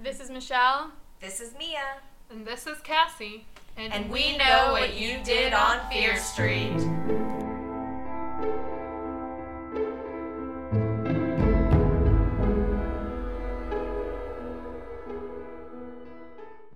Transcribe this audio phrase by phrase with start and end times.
[0.00, 0.92] This is Michelle.
[1.20, 1.98] This is Mia.
[2.30, 3.44] And this is Cassie.
[3.76, 6.76] And we know what you did on Fear Street.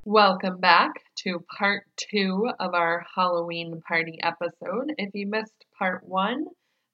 [0.05, 4.95] Welcome back to part two of our Halloween party episode.
[4.99, 6.47] If you missed part one,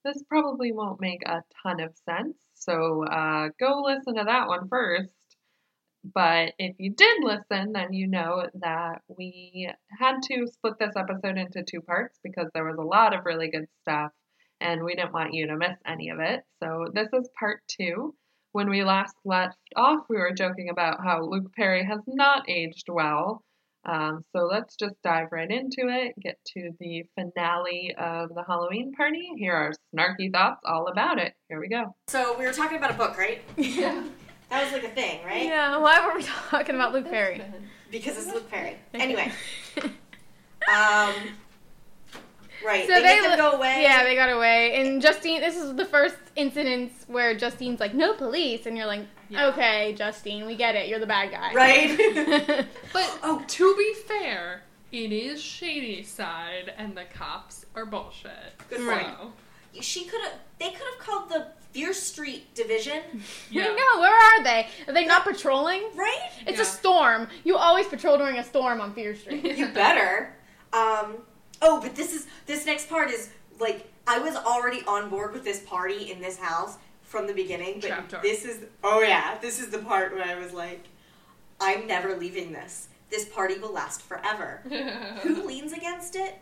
[0.05, 4.69] this probably won't make a ton of sense, so uh, go listen to that one
[4.69, 5.18] first.
[6.15, 11.37] But if you did listen, then you know that we had to split this episode
[11.39, 14.13] into two parts because there was a lot of really good stuff
[14.61, 16.43] and we didn't want you to miss any of it.
[16.63, 18.15] So this is part two.
[18.53, 22.89] When we last left off, we were joking about how Luke Perry has not aged
[22.89, 23.45] well.
[23.85, 28.93] Um, so let's just dive right into it, get to the finale of the Halloween
[28.93, 29.31] party.
[29.37, 31.35] Here are snarky thoughts all about it.
[31.49, 31.95] Here we go.
[32.09, 33.41] So we were talking about a book, right?
[33.57, 34.05] Yeah.
[34.51, 35.45] That was like a thing, right?
[35.45, 37.43] Yeah, why were we talking about Luke Perry?
[37.91, 38.77] Because it's Luke Perry.
[38.95, 39.31] Anyway.
[40.73, 41.13] um.
[42.65, 42.89] Right.
[42.89, 43.83] So they, they get them go away.
[43.83, 44.81] Yeah, they got away.
[44.81, 48.67] And Justine, this is the first incidents where Justine's like, no police.
[48.67, 49.47] And you're like, Yeah.
[49.49, 50.89] okay, Justine, we get it.
[50.89, 51.53] You're the bad guy.
[51.55, 52.67] Right.
[52.93, 53.45] But Oh.
[53.47, 58.33] to be fair, it is Shadyside and the cops are bullshit.
[58.69, 59.85] Good So, point.
[59.85, 60.33] she could have.
[60.59, 63.01] They could have called the Fear Street Division,
[63.51, 63.65] Yeah.
[63.65, 64.01] I know.
[64.01, 64.67] Where are they?
[64.87, 65.83] Are they not patrolling?
[65.95, 66.31] right?
[66.47, 66.63] It's Yeah.
[66.63, 67.29] a storm.
[67.45, 69.45] You always patrol during a storm on Fear Street.
[69.57, 70.35] You better.
[70.73, 71.17] Um.
[71.61, 73.31] Oh, but this is this next part is
[73.61, 77.81] like I was already on board with this party in this house from the beginning,
[77.81, 78.21] but Trapdoor.
[78.23, 80.85] this is oh yeah, this is the part where I was like,
[81.61, 82.89] I'm never leaving this.
[83.11, 84.63] This party will last forever.
[85.23, 86.35] who leans against it?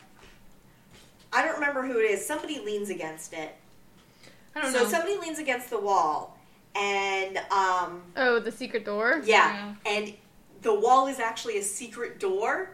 [1.33, 2.25] I don't remember who it is.
[2.27, 3.55] Somebody leans against it.
[4.57, 4.89] I don't So know.
[4.89, 6.39] somebody leans against the wall,
[6.75, 9.21] and um, oh, the secret door?
[9.25, 10.15] yeah, and
[10.63, 12.71] the wall is actually a secret door,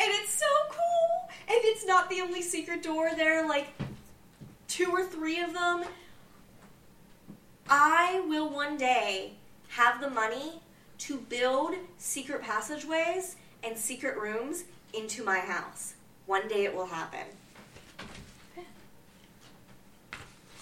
[0.00, 1.28] and it's so cool.
[1.46, 3.10] And it's not the only secret door.
[3.14, 3.66] There are like
[4.66, 5.84] two or three of them.
[7.68, 9.32] I will one day
[9.68, 10.62] have the money
[10.98, 15.94] to build secret passageways and secret rooms into my house.
[16.24, 17.26] One day it will happen.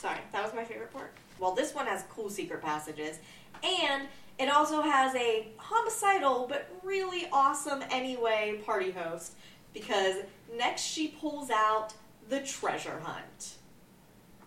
[0.02, 1.12] Sorry, that was my favorite part.
[1.38, 3.20] Well, this one has cool secret passages,
[3.62, 9.34] and it also has a homicidal but really awesome anyway party host
[9.72, 10.16] because
[10.58, 11.94] next she pulls out
[12.28, 13.54] the treasure hunt.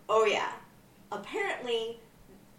[0.10, 0.52] Oh, yeah.
[1.10, 2.02] Apparently,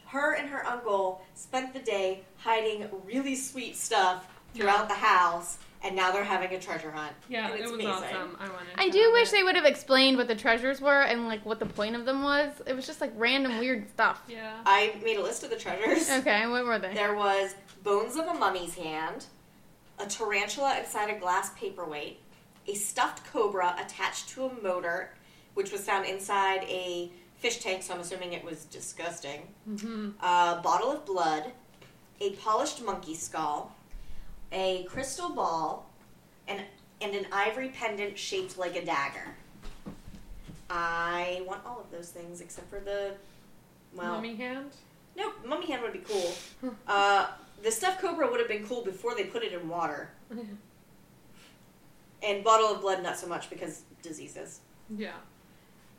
[0.07, 5.95] her and her uncle spent the day hiding really sweet stuff throughout the house, and
[5.95, 7.13] now they're having a treasure hunt.
[7.29, 7.91] yeah, it it's was amazing.
[7.93, 8.37] awesome.
[8.41, 8.69] I wanted.
[8.77, 9.33] I do wish it.
[9.33, 12.23] they would have explained what the treasures were and like what the point of them
[12.23, 12.51] was.
[12.67, 14.23] It was just like random weird stuff.
[14.29, 14.53] Yeah.
[14.67, 16.11] I made a list of the treasures.
[16.17, 16.93] Okay, what were they?
[16.95, 17.55] There was
[17.85, 19.27] bones of a mummy's hand,
[19.99, 22.19] a tarantula inside a glass paperweight,
[22.67, 25.13] a stuffed cobra attached to a motor,
[25.55, 29.43] which was found inside a fish tank, so I'm assuming it was disgusting.
[29.71, 30.11] Mm-hmm.
[30.25, 31.53] A bottle of blood,
[32.21, 33.76] a polished monkey skull,
[34.53, 35.89] a crystal ball,
[36.49, 36.61] and,
[37.01, 39.35] and an ivory pendant shaped like a dagger.
[40.69, 43.13] I want all of those things except for the.
[43.95, 44.71] Well, Mummy hand.
[45.17, 46.33] Nope, mummy hand would be cool.
[46.87, 47.29] Uh,
[47.63, 50.11] the stuffed cobra would have been cool before they put it in water.
[52.23, 54.61] And bottle of blood, not so much because diseases.
[54.97, 55.13] yeah.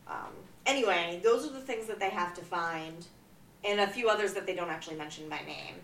[0.07, 0.31] Um,
[0.65, 3.05] anyway, those are the things that they have to find,
[3.63, 5.75] and a few others that they don't actually mention by name.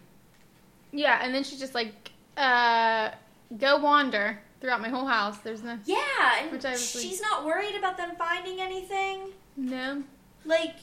[0.91, 3.11] Yeah, and then she's just like, uh,
[3.57, 5.37] go wander throughout my whole house.
[5.39, 5.77] There's no.
[5.85, 5.97] Yeah,
[6.41, 9.31] and Which I was like- she's not worried about them finding anything.
[9.57, 10.03] No.
[10.45, 10.75] Like,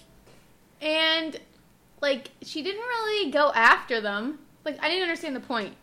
[0.82, 1.38] And,
[2.00, 4.38] like, she didn't really go after them.
[4.64, 5.74] Like, I didn't understand the point.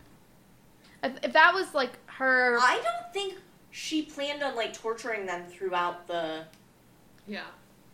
[1.04, 2.58] If, if that was, like, her.
[2.60, 3.34] I don't think
[3.70, 6.44] she planned on like torturing them throughout the
[7.28, 7.42] Yeah.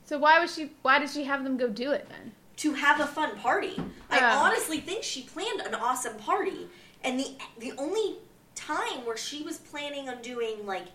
[0.07, 0.71] So why was she.
[0.83, 2.33] Why did she have them go do it then?
[2.57, 3.77] to have a fun party.
[4.09, 4.39] I Yeah.
[4.39, 6.69] honestly think she planned an awesome party,
[7.05, 7.27] and the
[7.59, 8.17] the only
[8.55, 10.87] time where she was planning on doing like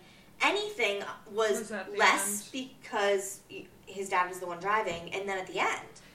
[0.42, 1.02] anything
[1.32, 3.40] was, Was at the Les because
[3.86, 5.70] his dad was the one driving, and then at the end.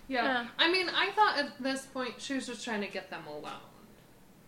[0.08, 0.24] Yeah.
[0.24, 0.48] Yeah.
[0.60, 3.52] I mean, I thought at this point she was just trying to get them alone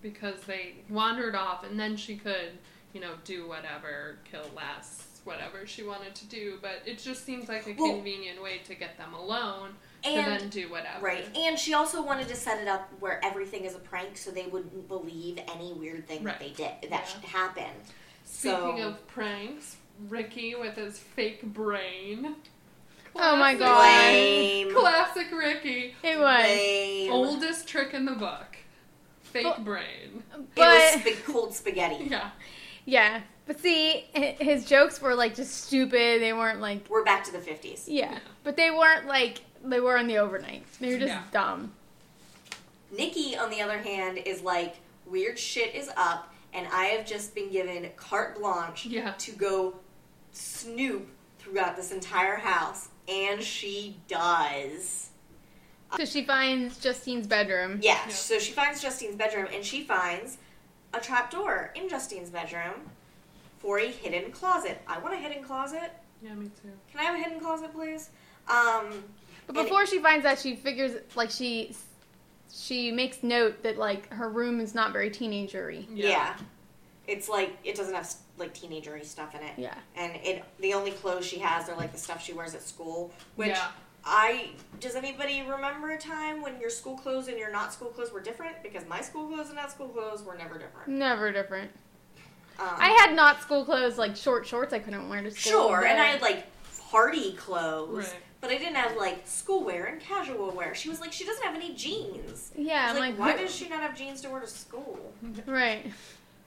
[0.02, 2.52] because they wandered off, and then she could,
[2.94, 6.60] you know, do whatever, kill Les, whatever she wanted to do.
[6.62, 10.40] But it just seems like a Well- convenient way to get them alone to And
[10.42, 11.06] then do whatever.
[11.06, 14.32] right, and she also wanted to set it up where everything is a prank, so
[14.32, 17.30] they wouldn't believe any weird thing that they did that Yeah.
[17.30, 17.84] happened.
[18.24, 19.78] Speaking So- of pranks,
[20.08, 22.36] Ricky with his fake brain.
[23.16, 23.82] Oh my God.
[23.82, 24.72] Lame.
[24.74, 25.96] Classic Ricky.
[26.04, 26.44] It was.
[26.46, 27.12] Lame.
[27.12, 28.58] Oldest trick in the book.
[29.24, 30.24] Fake But- brain.
[30.34, 32.06] it was But sp- cold spaghetti.
[32.06, 32.30] Yeah.
[32.86, 36.22] yeah, but see, his jokes were like just stupid.
[36.22, 37.86] They weren't like We're back to the 50s.
[37.88, 38.20] yeah, Yeah.
[38.44, 40.64] but they weren't like they were in the overnight.
[40.80, 41.24] They were just Yeah.
[41.32, 41.74] dumb.
[42.92, 44.76] Nikki, on the other hand, is like,
[45.06, 49.12] weird shit is up, and I have just been given carte blanche Yeah.
[49.12, 49.80] to go
[50.32, 51.08] snoop
[51.40, 52.90] throughout this entire house.
[53.08, 55.10] And she does.
[55.98, 57.80] So she finds Justine's bedroom.
[57.82, 58.08] Yeah, Yeah.
[58.10, 60.38] so she finds Justine's bedroom, and she finds
[60.94, 62.90] a trapdoor in Justine's bedroom
[63.60, 64.82] for a hidden closet.
[64.88, 65.92] I want a hidden closet.
[66.22, 66.72] Yeah, me too.
[66.92, 68.10] Can I have a hidden closet, please?
[68.50, 69.04] Um,
[69.48, 71.76] But And- before she finds out, she figures like she
[72.54, 75.86] she makes note that like her room is not very teenagery.
[75.90, 76.36] yeah.
[77.08, 79.54] It's like, it doesn't have like teenagery stuff in it.
[79.58, 79.74] Yeah.
[79.96, 83.12] and it the only clothes she has are like the stuff she wears at school
[83.36, 83.68] which Yeah.
[84.06, 88.12] i does anybody remember a time when your school clothes and your not school clothes
[88.12, 91.72] were different because my school clothes and not school clothes were never different Never different.
[92.60, 95.70] um, I had not school clothes like short shorts I couldn't wear to school.
[95.70, 96.46] sure and i had like
[96.92, 98.16] party clothes Right.
[98.42, 101.44] But i didn't have like school wear and casual wear she was like she doesn't
[101.44, 104.42] have any jeans yeah, I'm like, like, why does she not have jeans to wear
[104.42, 105.00] to school
[105.46, 105.92] right?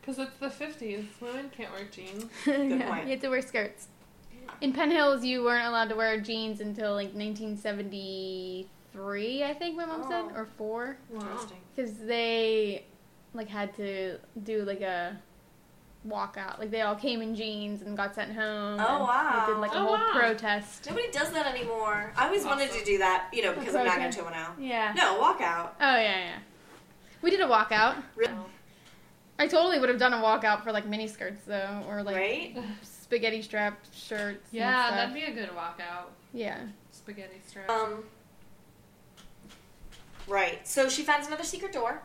[0.01, 1.05] Because it's the 50s.
[1.21, 2.25] Women can't wear jeans.
[2.47, 3.05] yeah, point.
[3.05, 3.89] you have to wear skirts.
[4.63, 9.85] In Penn Hills, you weren't allowed to wear jeans until like 1973, I think my
[9.85, 10.41] mom said, Oh.
[10.41, 12.87] or four, interesting because they
[13.35, 15.19] like had to do like a
[16.07, 16.59] walkout.
[16.59, 18.79] Like they all came in jeans and got sent home.
[18.81, 19.61] Oh, and They did wow.
[19.61, 20.11] like a Oh, whole wow.
[20.13, 20.87] protest.
[20.89, 23.97] nobody does that anymore i always wanted to do that you know because i'm not
[23.97, 24.21] going Okay.
[24.23, 24.93] to now Yeah.
[24.97, 26.39] no walkout Oh yeah, yeah.
[27.23, 28.03] We did a walkout.
[28.17, 28.33] Really?
[29.39, 32.57] I totally would have done a walkout for like mini skirts though, or like right
[32.83, 34.49] spaghetti strap shirts.
[34.51, 34.97] and Yeah, stuff.
[34.97, 36.07] that'd be a good walkout.
[36.33, 36.61] yeah.
[36.93, 37.69] Spaghetti strap.
[37.69, 38.05] Um.
[40.27, 40.67] Right.
[40.67, 42.03] So she finds another secret door.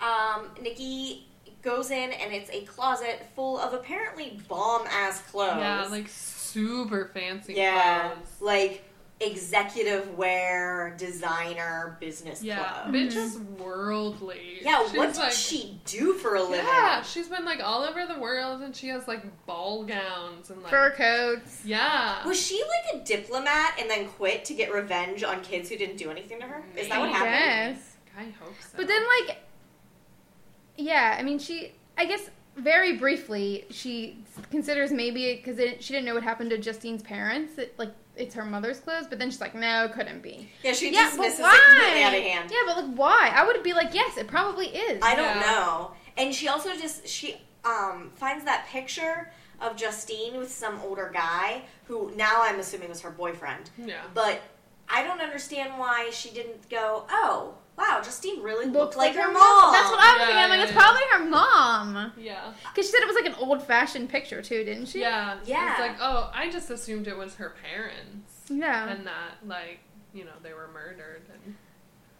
[0.00, 1.26] Um, Nikki
[1.66, 5.58] goes in, and it's a closet full of apparently bomb ass clothes.
[5.58, 8.26] yeah, like super fancy yeah, clothes.
[8.40, 8.84] like
[9.18, 12.94] executive wear, designer, business Yeah, clothes.
[12.94, 13.18] bitch mm-hmm.
[13.18, 14.58] is worldly.
[14.62, 16.66] Yeah, She's what did like, she do for a living?
[16.66, 20.62] Yeah, she's been like all over the world, and she has like ball gowns and
[20.62, 21.62] like Fur coats.
[21.64, 25.76] Yeah, Was she like a diplomat and then quit to get revenge on kids who
[25.76, 26.62] didn't do anything to her?
[26.76, 27.76] Is that what happened?
[27.76, 27.96] guess.
[28.18, 28.76] I hope so.
[28.76, 29.38] But then like,
[30.76, 31.72] yeah, I mean she.
[31.98, 34.18] I guess very briefly she
[34.50, 37.54] considers maybe because she didn't know what happened to Justine's parents.
[37.56, 40.48] That like it's her mother's clothes, but then she's like, no, it couldn't be.
[40.62, 41.54] Yeah, she yeah, but dismisses why?
[41.54, 42.50] it completely out of hand.
[42.50, 43.32] Yeah, but like why?
[43.34, 45.02] I would be like, yes, it probably is.
[45.02, 45.40] I don't Yeah.
[45.40, 45.90] know.
[46.16, 49.30] And she also just she um finds that picture
[49.60, 53.70] of Justine with some older guy who now I'm assuming was her boyfriend.
[53.78, 54.42] yeah, But
[54.88, 59.32] I don't understand why she didn't go, "Oh, wow, Justine really looked Looks like, her
[59.32, 60.36] mom." That's what I was Yeah, thinking.
[60.44, 60.78] I'm like, yeah, it's yeah.
[60.80, 62.12] probably her mom.
[62.18, 65.00] yeah, Because she said it was like an old fashioned picture too, didn't she?
[65.00, 65.38] yeah.
[65.44, 65.70] Yeah.
[65.72, 68.88] It's like, oh, I just assumed it was her parents, Yeah.
[68.88, 69.80] and that like
[70.14, 71.54] you know they were murdered, and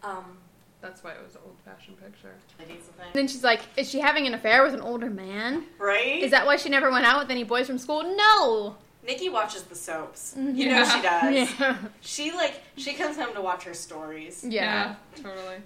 [0.02, 0.38] Um
[0.82, 2.34] that's why it was an old-fashioned picture.
[2.60, 3.06] I need something.
[3.06, 5.64] And then she's like, is she having an affair with an older man?
[5.78, 6.22] right?
[6.22, 8.02] Is that why she never went out with any boys from school?
[8.14, 8.76] No.
[9.06, 10.34] Nikki watches the soaps.
[10.36, 10.78] You Yeah.
[10.78, 11.60] know she does.
[11.60, 11.76] Yeah.
[12.00, 14.44] She like she comes home to watch her stories.
[14.46, 14.96] Yeah.
[15.14, 15.56] totally.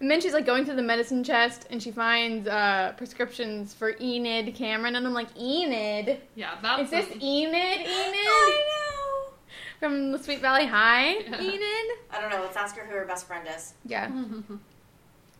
[0.00, 3.96] And then she's like going through the medicine chest and she finds uh, prescriptions for
[4.00, 4.94] Enid Cameron.
[4.94, 6.20] And I'm like, Enid?
[6.36, 7.80] Yeah, that's Is this a- Enid?
[7.80, 7.88] Enid?
[7.90, 9.32] I know.
[9.80, 11.14] From the Sweet Valley High?
[11.14, 11.40] Yeah.
[11.40, 11.98] Enid?
[12.12, 12.42] I don't know.
[12.42, 13.74] Let's ask her who her best friend is.
[13.84, 14.08] Yeah.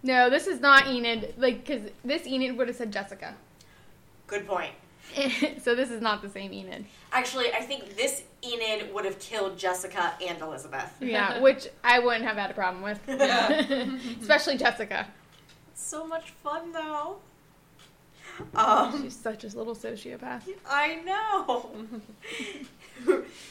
[0.04, 1.34] No, this is not Enid.
[1.38, 3.34] Like, because this Enid would have said Jessica.
[4.28, 4.70] Good point.
[5.62, 6.84] so this is not the same Enid.
[7.12, 10.92] Actually, I think this Enid would have killed Jessica and Elizabeth.
[11.00, 13.00] Yeah, which I wouldn't have had a problem with.
[13.08, 13.88] Yeah.
[14.20, 15.06] Especially Jessica.
[15.74, 17.16] So much fun though.
[18.54, 20.42] Um, She's such a little sociopath.
[20.68, 21.72] I know.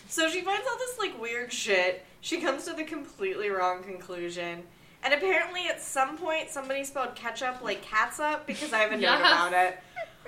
[0.07, 2.05] so she finds all this like weird shit.
[2.21, 4.63] She comes to the completely wrong conclusion.
[5.03, 9.01] And apparently at some point somebody spelled ketchup like catsup because I have a note
[9.01, 9.19] Yes.
[9.19, 9.79] about it.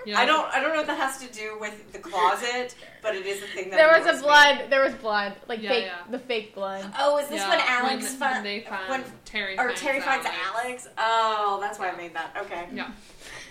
[0.05, 0.19] Yeah.
[0.19, 3.25] I don't I don't know what that has to do with the closet, but it
[3.25, 4.27] is a thing that There was annoys a me.
[4.27, 4.69] blood.
[4.69, 5.33] There was blood.
[5.47, 5.97] Like Yeah, fake, yeah.
[6.11, 6.91] the fake blood.
[6.97, 10.01] Oh, is this Yeah, when Alex when fin- they find when Terry or finds Terry
[10.01, 10.39] finds Alex.
[10.63, 10.87] Alex?
[10.97, 12.35] Oh, that's why I made that.
[12.43, 12.67] Okay.
[12.73, 12.91] Yeah.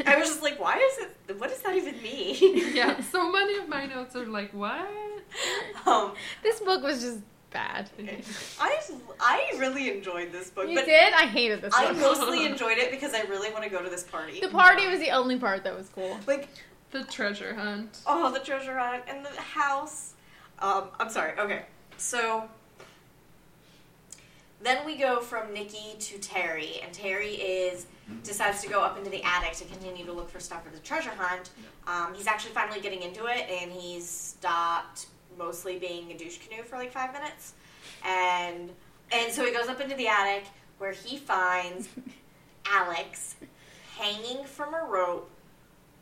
[0.07, 1.39] I was just like, why is it?
[1.41, 2.75] What does that even mean?
[2.75, 4.89] Yeah, so many of my notes are like, what?
[5.87, 6.13] um,
[6.43, 7.19] This book was just
[7.51, 7.91] bad.
[8.61, 8.79] I
[9.21, 11.13] I really enjoyed this book, You but did?
[11.15, 11.99] I hated this I book.
[12.01, 14.41] mostly enjoyed it because I really want to go to this party.
[14.41, 16.19] The party was the only part that was cool.
[16.27, 16.49] like,
[16.91, 17.99] The treasure hunt.
[18.07, 20.15] oh, the treasure hunt and the house.
[20.61, 21.39] Um, I'm sorry.
[21.39, 21.63] Okay,
[21.97, 22.49] so
[24.63, 27.87] then we go from Nikki to Terry, and Terry is
[28.25, 30.79] decides to go up into the attic to continue to look for stuff for the
[30.81, 31.51] treasure hunt.
[31.87, 35.07] Um, he's actually finally getting into it, and he's stopped
[35.37, 37.55] mostly being a douche canoe for like five minutes,
[38.05, 38.71] and
[39.13, 40.45] and so he goes up into the attic
[40.79, 41.89] where he finds
[42.67, 43.37] Alex
[43.97, 45.31] hanging from a rope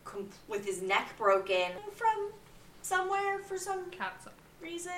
[0.04, 2.30] com- with his neck broken from
[2.82, 4.26] somewhere for some Cats.
[4.60, 4.92] reason.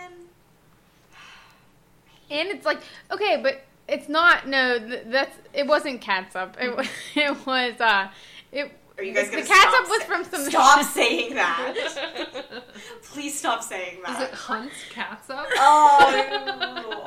[2.30, 2.80] And it's like,
[3.11, 4.47] okay, but it's not.
[4.47, 5.66] No, th- that's it.
[5.66, 6.56] Wasn't catsup.
[6.61, 6.87] It was.
[7.14, 7.80] It was.
[7.80, 8.08] Uh,
[8.52, 8.70] it.
[8.98, 10.50] Are you guys the gonna catsup stop was sa- from some.
[10.50, 12.64] Stop saying that.
[13.04, 14.30] Please stop saying Is that.
[14.30, 15.46] it Hunt's Catsup?
[15.56, 17.04] Oh.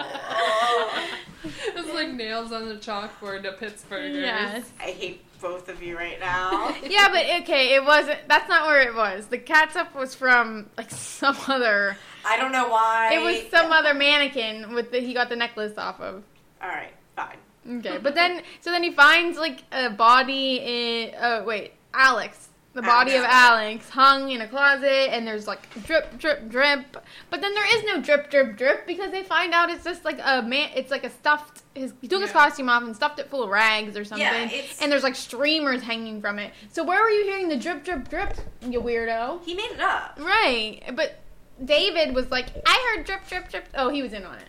[1.43, 4.21] it's like nails on the chalkboard to Pittsburghers.
[4.21, 4.71] Yes.
[4.79, 6.73] I hate both of you right now.
[6.87, 8.19] Yeah, but okay, it wasn't.
[8.27, 9.25] That's not where it was.
[9.27, 11.97] The catsup was from like some other.
[12.25, 13.11] I don't know why.
[13.13, 16.23] It was some other mannequin with the he got the necklace off of.
[16.61, 17.37] All right, fine.
[17.79, 21.15] Okay, but then so then he finds like a body in.
[21.19, 22.47] Oh wait, Alex.
[22.73, 26.95] The body of Alex hung in a closet, and there's like drip, drip, drip.
[27.29, 30.19] But then there is no drip, drip, drip because they find out it's just like
[30.23, 30.69] a man.
[30.73, 31.63] It's like a stuffed.
[31.75, 34.25] His he took his costume off and stuffed it full of rags or something.
[34.25, 34.49] Yeah,
[34.81, 36.53] and there's like streamers hanging from it.
[36.71, 38.37] So where were you hearing the drip, drip, drip?
[38.61, 39.43] You weirdo.
[39.43, 40.17] He made it up.
[40.21, 41.19] Right, but
[41.65, 43.67] David was like, I heard drip, drip, drip.
[43.75, 44.47] Oh, he was in on it.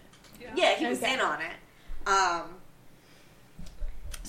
[0.54, 1.14] Yeah, he was Okay.
[1.14, 2.08] in on it.
[2.08, 2.42] Um,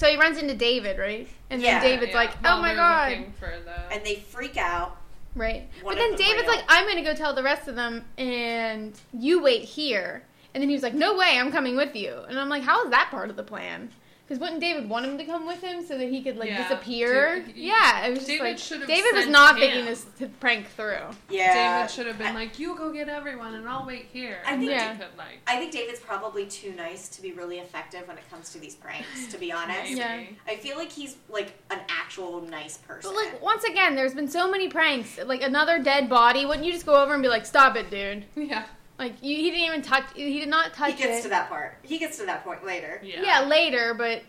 [0.04, 1.30] So he runs into David, right?
[1.50, 3.34] And Yeah, then David's Yeah, like, while oh my they're god.
[3.40, 3.96] For the...
[3.96, 4.98] and they freak out.
[5.34, 5.70] Right.
[5.82, 6.66] One but then of David's ran like.
[6.68, 10.24] I'm going to go tell the rest of them, and you wait here.
[10.54, 12.18] And then he was like, no way, I'm coming with you.
[12.28, 13.92] And I'm like, how is that part of the plan?
[14.34, 16.64] Because wouldn't David want him to come with him so that he could like Yeah.
[16.68, 17.36] disappear?
[17.42, 19.60] David- yeah, it was just David like should have David was not him.
[19.62, 20.98] thinking this to prank through.
[21.30, 21.78] Yeah.
[21.78, 24.58] David should have been I- like, "You go get everyone, and I'll wait here." I
[24.58, 24.96] think- then Yeah.
[24.96, 25.40] could like.
[25.46, 28.74] I think David's probably too nice to be really effective when it comes to these
[28.74, 29.28] pranks.
[29.30, 30.22] To be honest, Yeah.
[30.48, 33.12] I feel like he's like an actual nice person.
[33.14, 35.20] But like once again, there's been so many pranks.
[35.24, 38.26] Like another dead body, wouldn't you just go over and be like, "Stop it, dude"?
[38.36, 38.64] Yeah.
[39.00, 40.06] Like you, he didn't even touch.
[40.16, 41.24] He did not touch he gets it.
[41.24, 41.78] to that part.
[41.82, 43.02] He gets to that point later.
[43.04, 43.24] Yeah.
[43.24, 43.46] yeah.
[43.46, 44.22] later, but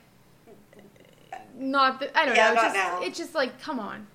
[1.57, 2.01] not.
[2.01, 2.53] The, I don't Yeah, know.
[2.53, 3.03] It's not just, now.
[3.03, 4.07] it's just like, come on.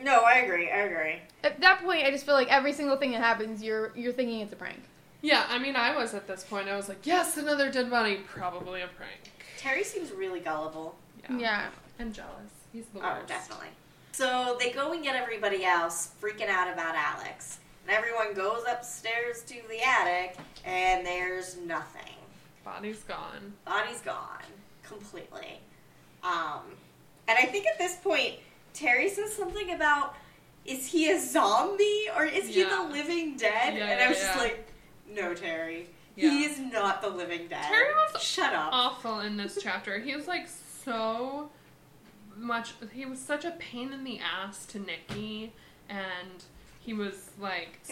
[0.00, 0.70] No, I agree.
[0.70, 1.20] I agree.
[1.44, 4.40] At that point, I just feel like every single thing that happens, you're you're thinking
[4.40, 4.80] it's a prank.
[5.20, 5.46] Yeah.
[5.48, 6.68] I mean, I was at this point.
[6.68, 8.20] I was like, "Yes, another dead body.
[8.26, 10.96] Probably a prank." Terry seems really gullible.
[11.22, 11.38] Yeah.
[11.38, 11.66] Yeah.
[12.00, 12.50] And jealous.
[12.72, 13.20] He's the oh, worst.
[13.22, 13.68] Oh, definitely.
[14.10, 17.58] So they go and get everybody else freaking out about Alex.
[17.82, 22.14] And everyone goes upstairs to the attic, and there's nothing.
[22.64, 23.52] Body's gone.
[23.64, 24.42] Body's gone
[24.82, 25.60] completely.
[26.22, 26.60] Um,
[27.26, 28.34] and I think at this point,
[28.74, 30.14] Terry says something about
[30.64, 33.74] is he a zombie or is he the living dead?
[33.76, 34.68] Yeah, and yeah, I was just like,
[35.10, 35.88] no, Terry.
[36.14, 36.30] Yeah.
[36.30, 37.64] He is not the living dead.
[37.64, 38.68] Terry was Shut up.
[38.72, 39.98] Awful in this chapter.
[39.98, 40.46] He was like
[40.84, 41.50] so
[42.36, 42.74] much.
[42.92, 45.52] He was such a pain in the ass to Nikki,
[45.88, 46.44] and
[46.84, 47.80] he was like,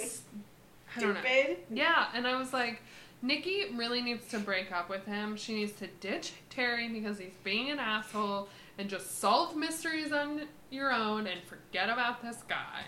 [0.97, 1.21] I don't know.
[1.21, 1.59] Stupid.
[1.71, 2.83] Yeah, and I was like,
[3.23, 5.37] Nikki really needs to break up with him.
[5.37, 10.43] She needs to ditch Terry because he's being an asshole and just solve mysteries on
[10.71, 12.85] your own and forget about this guy.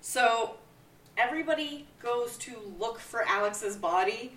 [0.00, 0.56] So
[1.16, 4.32] everybody goes to look for Alex's body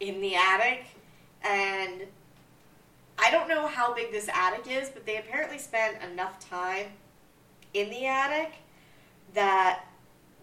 [0.00, 0.84] in the attic,
[1.42, 2.02] and
[3.18, 6.86] I don't know how big this attic is, but they apparently spent enough time
[7.72, 8.54] in the attic
[9.34, 9.84] that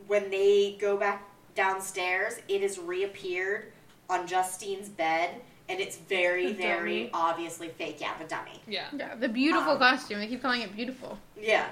[0.07, 3.71] when they go back downstairs, it has reappeared
[4.09, 7.97] on Justine's bed, and it's very, very obviously fake.
[7.99, 8.61] Yeah, the dummy.
[8.67, 8.87] Yeah.
[8.97, 10.19] Yeah, the beautiful Um, costume.
[10.19, 11.17] They keep calling it beautiful.
[11.39, 11.67] Yeah.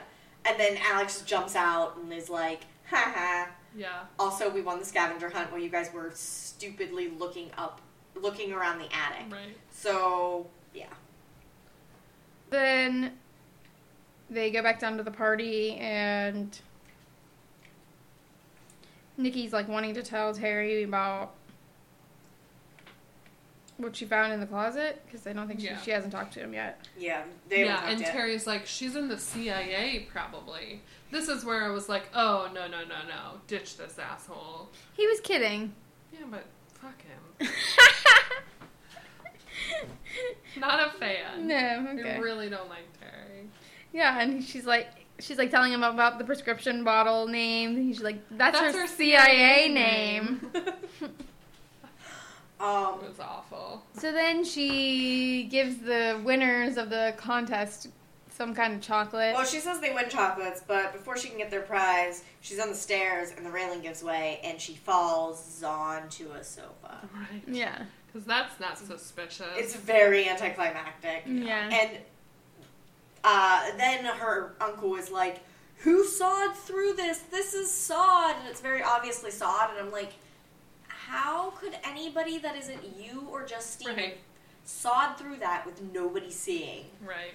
[0.45, 3.49] And then Alex jumps out and is like, ha ha.
[3.75, 3.87] Yeah.
[4.17, 7.81] Also, we won the scavenger hunt while you guys were stupidly looking up,
[8.15, 9.31] looking around the attic.
[9.31, 9.57] Right.
[9.71, 10.85] So, yeah.
[12.49, 13.17] Then
[14.29, 16.57] they go back down to the party, and
[19.19, 21.33] Nikki's like wanting to tell Terry about
[23.75, 25.81] what she found in the closet because I don't think she, Yeah.
[25.81, 26.85] she hasn't talked to him yet.
[26.97, 28.11] Yeah, they yeah, haven't and yet.
[28.13, 30.81] Terry's like, she's in the CIA probably.
[31.11, 33.41] This is where I was like, oh, no, no, no, no.
[33.47, 34.69] Ditch this asshole.
[34.93, 35.73] He was kidding.
[36.13, 36.45] Yeah, but
[36.81, 37.49] fuck him.
[40.59, 41.47] Not a fan.
[41.47, 43.47] no, I really don't like Terry.
[43.93, 44.87] Yeah, and she's like,
[45.19, 47.75] she's like telling him about the prescription bottle name.
[47.81, 50.51] He's like, that's, That's her, her CIA, CIA name.
[52.59, 53.83] um, It was awful.
[53.97, 57.87] so then she gives the winners of the contest
[58.29, 59.33] some kind of chocolate.
[59.35, 62.69] well, she says they win chocolates, but before she can get their prize, she's on
[62.69, 66.99] the stairs and the railing gives way and she falls onto a sofa.
[67.13, 67.43] Right.
[67.47, 69.45] yeah, Because that's not suspicious.
[69.57, 71.23] It's very anticlimactic.
[71.25, 71.69] yeah.
[71.69, 71.97] And
[73.23, 75.41] Uh, then her uncle is like,
[75.79, 77.19] "Who sawed through this?
[77.31, 79.71] This is sawed," and it's very obviously sawed.
[79.71, 80.13] And I'm like,
[80.87, 84.17] "How could anybody that isn't you or Justine Right.
[84.65, 87.33] sawed through that with nobody seeing?" Right.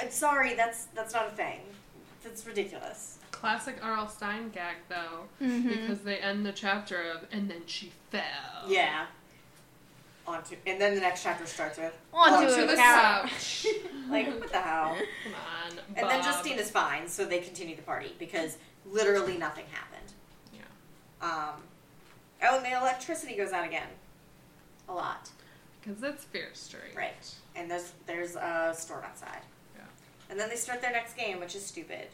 [0.00, 1.60] I'm sorry, that's that's not a thing.
[2.24, 3.18] That's ridiculous.
[3.30, 4.08] Classic R.L.
[4.08, 5.68] Stine gag though, Mhm.
[5.80, 8.64] because they end the chapter of and then she fell.
[8.68, 9.06] Yeah.
[10.26, 13.28] Onto, and then the next chapter starts with Onto To a the couch.
[13.28, 13.66] couch.
[14.08, 14.96] like, what the hell?
[15.24, 15.78] Come on.
[15.96, 16.24] And then Bob.
[16.24, 20.12] Justine is fine, so they continue the party because literally nothing happened.
[20.54, 20.60] Yeah.
[21.26, 21.62] Um,
[22.44, 23.88] oh, and the electricity goes out again.
[24.88, 25.28] A lot.
[25.80, 26.94] Because it's Fear Street.
[26.96, 27.34] Right.
[27.56, 29.40] And there's there's a storm outside.
[29.76, 29.82] Yeah.
[30.30, 32.06] And then they start their next game, which is stupid.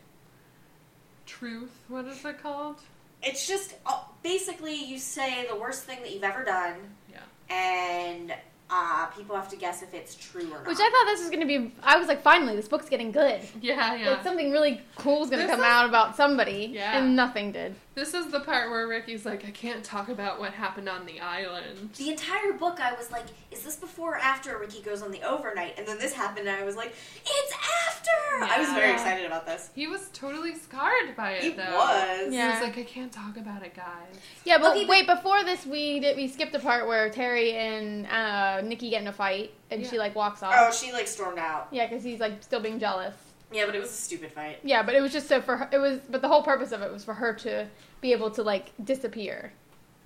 [1.26, 1.78] Truth.
[1.88, 2.76] What is it called?
[3.22, 6.74] It's just uh, basically you say the worst thing that you've ever done,
[7.10, 7.18] Yeah.
[7.50, 8.32] And
[8.70, 10.66] uh, people have to guess if it's true or not.
[10.66, 11.72] Which I thought this was gonna be.
[11.82, 13.40] I was like, finally, this book's getting good.
[13.60, 14.10] Yeah, yeah.
[14.10, 16.98] Like something really cool is gonna come is- out about somebody, Yeah.
[16.98, 17.74] and nothing did.
[17.94, 21.18] This is the part where Ricky's like, I can't talk about what happened on the
[21.18, 21.90] island.
[21.96, 25.20] The entire book, I was like, is this before or after Ricky goes on the
[25.22, 25.76] overnight?
[25.76, 26.94] And then this happened, and I was like,
[27.26, 27.52] it's
[27.88, 28.10] after!
[28.46, 28.48] Yeah.
[28.54, 29.70] I was very excited about this.
[29.74, 31.74] He was totally scarred by it, He though.
[31.74, 32.32] was.
[32.32, 34.14] He was like, I can't talk about it, guys.
[34.44, 37.54] Yeah, but Okay, but- wait, before this, we did we skipped the part where Terry
[37.54, 40.54] and uh, Nikki get in a fight, and she like walks off.
[40.56, 41.68] Oh, she like stormed out.
[41.70, 43.14] Yeah, because he's like still being jealous.
[43.52, 44.58] Yeah, but it was a stupid fight.
[44.62, 45.68] Yeah, but it was just so for her.
[45.72, 47.66] It was, but the whole purpose of it was for her to
[48.00, 49.52] be able to like disappear,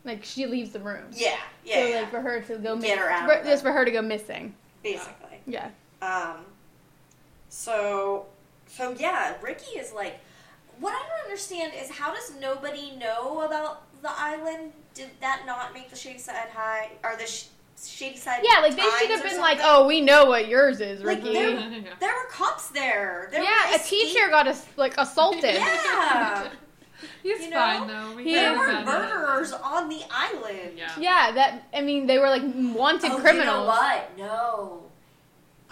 [0.04, 1.04] like she leaves the room.
[1.12, 1.96] Yeah, yeah, so yeah.
[2.00, 4.00] like for her to go Get miss, her out for- just for her to go
[4.02, 4.54] missing.
[4.82, 5.40] basically.
[5.46, 5.70] Yeah.
[6.00, 6.44] Um,
[7.48, 8.26] so,
[8.66, 10.18] so yeah, Ricky is like,
[10.80, 14.72] what I don't understand is how does nobody know about the island?
[14.94, 17.46] Did that not make the Shadyside High or the sh-
[17.88, 18.40] Shadyside?
[18.42, 21.50] Yeah, like they should have been like, "Oh, we know what yours is, Ricky." they're-
[21.50, 21.80] yeah.
[22.00, 23.28] There were cops there.
[23.30, 25.54] There yeah, a teacher got us like assaulted.
[25.54, 26.48] Yeah.
[27.22, 28.14] He's You know, fine, though.
[28.16, 28.94] We There were defend him.
[28.94, 30.72] murderers on the island.
[30.76, 30.92] Yeah.
[30.98, 33.46] Yeah, that I mean, they were like wanted oh, criminals.
[33.46, 34.18] You know what?
[34.18, 34.82] No.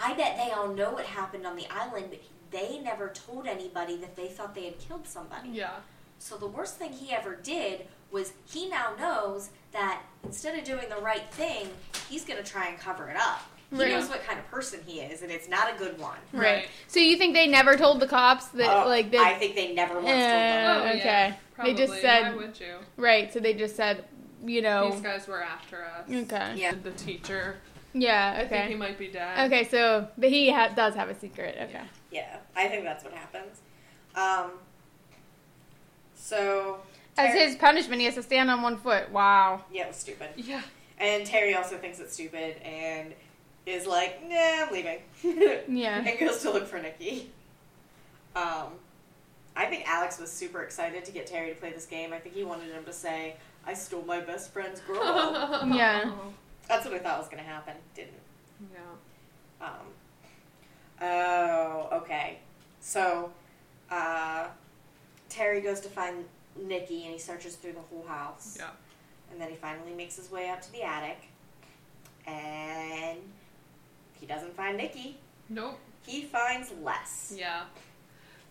[0.03, 2.21] I bet they all know what happened on the island, but
[2.51, 5.51] they never told anybody that they thought they had killed somebody.
[5.51, 5.71] Yeah.
[6.19, 10.89] So the worst thing he ever did was he now knows that instead of doing
[10.89, 11.69] the right thing,
[12.09, 13.43] he's going to try and cover it up.
[13.71, 13.91] He Right.
[13.91, 16.19] knows what kind of person he is, and it's not a good one.
[16.33, 16.43] Right.
[16.55, 16.69] Right.
[16.89, 19.95] So you think they never told the cops that Uh, like I think they never
[19.95, 20.81] once Uh, told them.
[20.81, 21.35] Oh, yeah, okay.
[21.63, 22.79] They just said- Why would you?
[22.97, 23.33] right.
[23.33, 24.05] So they just said,
[24.45, 24.91] you know.
[24.91, 26.11] These guys were after us.
[26.11, 26.55] Okay.
[26.57, 26.73] Yeah.
[26.83, 27.59] The teacher.
[27.93, 28.39] Yeah.
[28.41, 29.39] I think he might be dead.
[29.53, 29.63] Okay.
[29.69, 31.57] So but he ha- does have a secret.
[31.61, 31.83] Okay.
[32.11, 33.61] Yeah, I think that's what happens.
[34.17, 34.51] Um,
[36.17, 36.81] so.
[37.19, 39.11] As Ter- his punishment, he has to stand on one foot.
[39.11, 39.65] Wow.
[39.73, 40.29] Yeah, it was stupid.
[40.37, 40.63] Yeah.
[40.99, 43.13] And Terry also thinks it's stupid and
[43.67, 44.99] is like, nah, I'm leaving.
[45.69, 46.03] Yeah.
[46.07, 47.31] and goes to look for Nikki.
[48.37, 48.69] Um,
[49.57, 52.13] I think Alex was super excited to get Terry to play this game.
[52.13, 55.01] I think he wanted him to say, I stole my best friend's girl.
[55.75, 56.11] Yeah.
[56.69, 57.75] That's what I thought was going to happen.
[57.95, 58.13] Didn't.
[58.73, 59.67] Yeah.
[59.67, 59.71] Um,
[61.03, 62.39] oh, okay.
[62.81, 63.33] So,
[63.91, 64.47] uh,
[65.29, 66.25] Terry goes to find
[66.57, 68.57] Nikki and he searches through the whole house.
[68.59, 68.71] Yeah.
[69.31, 71.29] And then he finally makes his way up to the attic.
[72.27, 73.19] And
[74.19, 75.17] he doesn't find Nikki.
[75.49, 75.79] Nope.
[76.07, 77.35] He finds Les.
[77.37, 77.63] Yeah.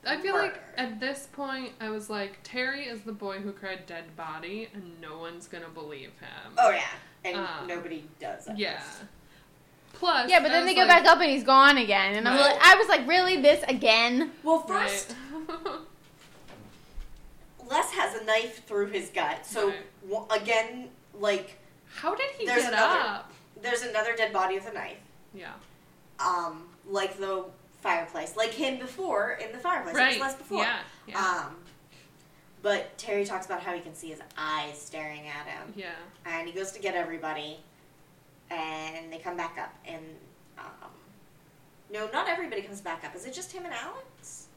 [0.05, 3.85] I feel like at this point, I was like, Terry is the boy who cried
[3.85, 6.53] dead body, and no one's gonna believe him.
[6.57, 6.83] Oh, yeah.
[7.25, 8.57] And Um, nobody does that.
[8.57, 8.81] Yeah.
[9.91, 12.27] Plus, Yeah, but then they was go like- back up and he's gone again, and
[12.29, 14.31] I'm like, I was like, really, this again?
[14.41, 15.59] Well, first, Right.
[17.69, 19.45] Les has a knife through his gut.
[19.45, 20.09] So, Right.
[20.09, 21.55] w- again, like,
[21.95, 23.31] How did he There's get another- up?
[23.61, 24.99] there's another dead body with a knife.
[25.33, 25.53] Yeah.
[26.19, 27.45] Um, like the
[27.81, 28.35] fireplace.
[28.35, 29.95] Like him before in the fireplace.
[29.95, 30.19] It Right.
[30.19, 30.61] was Les before.
[30.63, 30.79] Yeah.
[31.07, 31.19] Yeah.
[31.19, 31.63] Um,
[32.61, 35.73] but Terry talks about how he can see his eyes staring at him.
[35.75, 35.95] yeah.
[36.25, 37.63] And he goes to get everybody.
[38.51, 39.73] And they come back up.
[39.85, 40.19] And,
[40.59, 40.91] um,
[41.89, 43.15] no, not everybody comes back up.
[43.15, 44.47] Is it just him and Alex?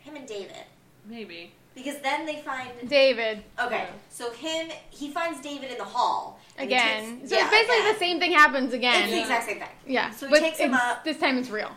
[0.00, 0.64] Him and David.
[1.04, 1.52] Maybe.
[1.74, 2.70] Because then they find.
[2.88, 6.38] David Okay, so him, he finds David in the hall.
[6.56, 7.18] and he again.
[7.18, 7.92] takes- so yeah, it's basically again.
[7.92, 9.02] the same thing happens again.
[9.02, 9.68] It's the exact same thing.
[9.86, 10.10] Yeah.
[10.10, 11.72] So he but takes him it's- up- This time it's real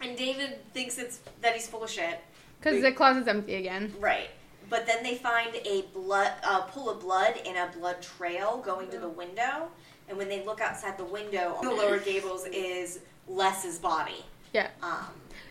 [0.00, 2.20] And David thinks it's that he's full of shit.
[2.60, 3.92] because the closet's empty again.
[3.98, 4.30] Right.
[4.70, 8.88] But then they find a blood a pool of blood and a blood trail going
[8.90, 9.70] to the window.
[10.08, 14.24] And when they look outside the window, on the lower gables is Les's body.
[14.52, 14.68] Yeah.
[14.82, 15.06] Um.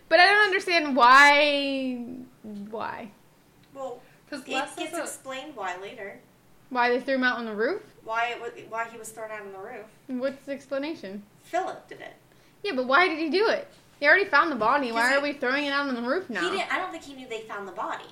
[0.08, 1.98] But I don't understand why.
[2.44, 3.10] Why?
[3.76, 6.20] Well, Because it gets a, explained why later.
[6.70, 7.82] Why they threw him out on the roof?
[8.04, 9.86] Why it was, why he was thrown out on the roof.
[10.08, 11.24] What's the explanation?
[11.44, 12.14] Philip did it.
[12.64, 13.68] Yeah, but why did he do it?
[14.00, 14.92] He already found the body.
[14.92, 16.42] Why Because are we throwing it out on the roof now?
[16.42, 16.74] He didn't.
[16.74, 18.04] I don't think he knew they found the body.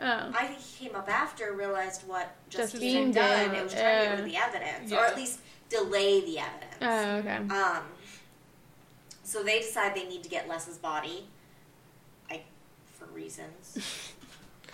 [0.00, 0.32] Oh.
[0.34, 4.04] I think he came up after, realized what Justine Justine done, and was trying to
[4.04, 6.76] get rid of the evidence, or at least delay the evidence.
[6.80, 7.36] Oh, okay.
[7.36, 7.82] Um,
[9.24, 11.26] so they decide they need to get Les's body,
[12.30, 12.42] I,
[12.92, 14.14] for reasons.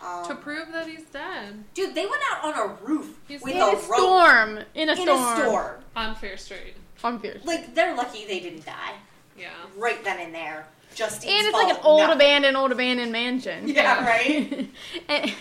[0.02, 3.54] Um, To prove that he's dead dude, they went out on a roof He's with
[3.54, 4.58] In a a rope storm.
[4.74, 5.22] In a in storm.
[5.22, 5.74] a storm.
[5.96, 6.74] on Fear Street.
[7.02, 7.44] On Fierce.
[7.44, 8.94] Like they're lucky they didn't die
[9.38, 9.48] Yeah.
[9.76, 10.66] right then and there.
[10.94, 12.16] Justine's and it's like an old nothing.
[12.16, 13.66] abandoned, old abandoned mansion.
[13.68, 14.70] Yeah, right.
[15.08, 15.32] and,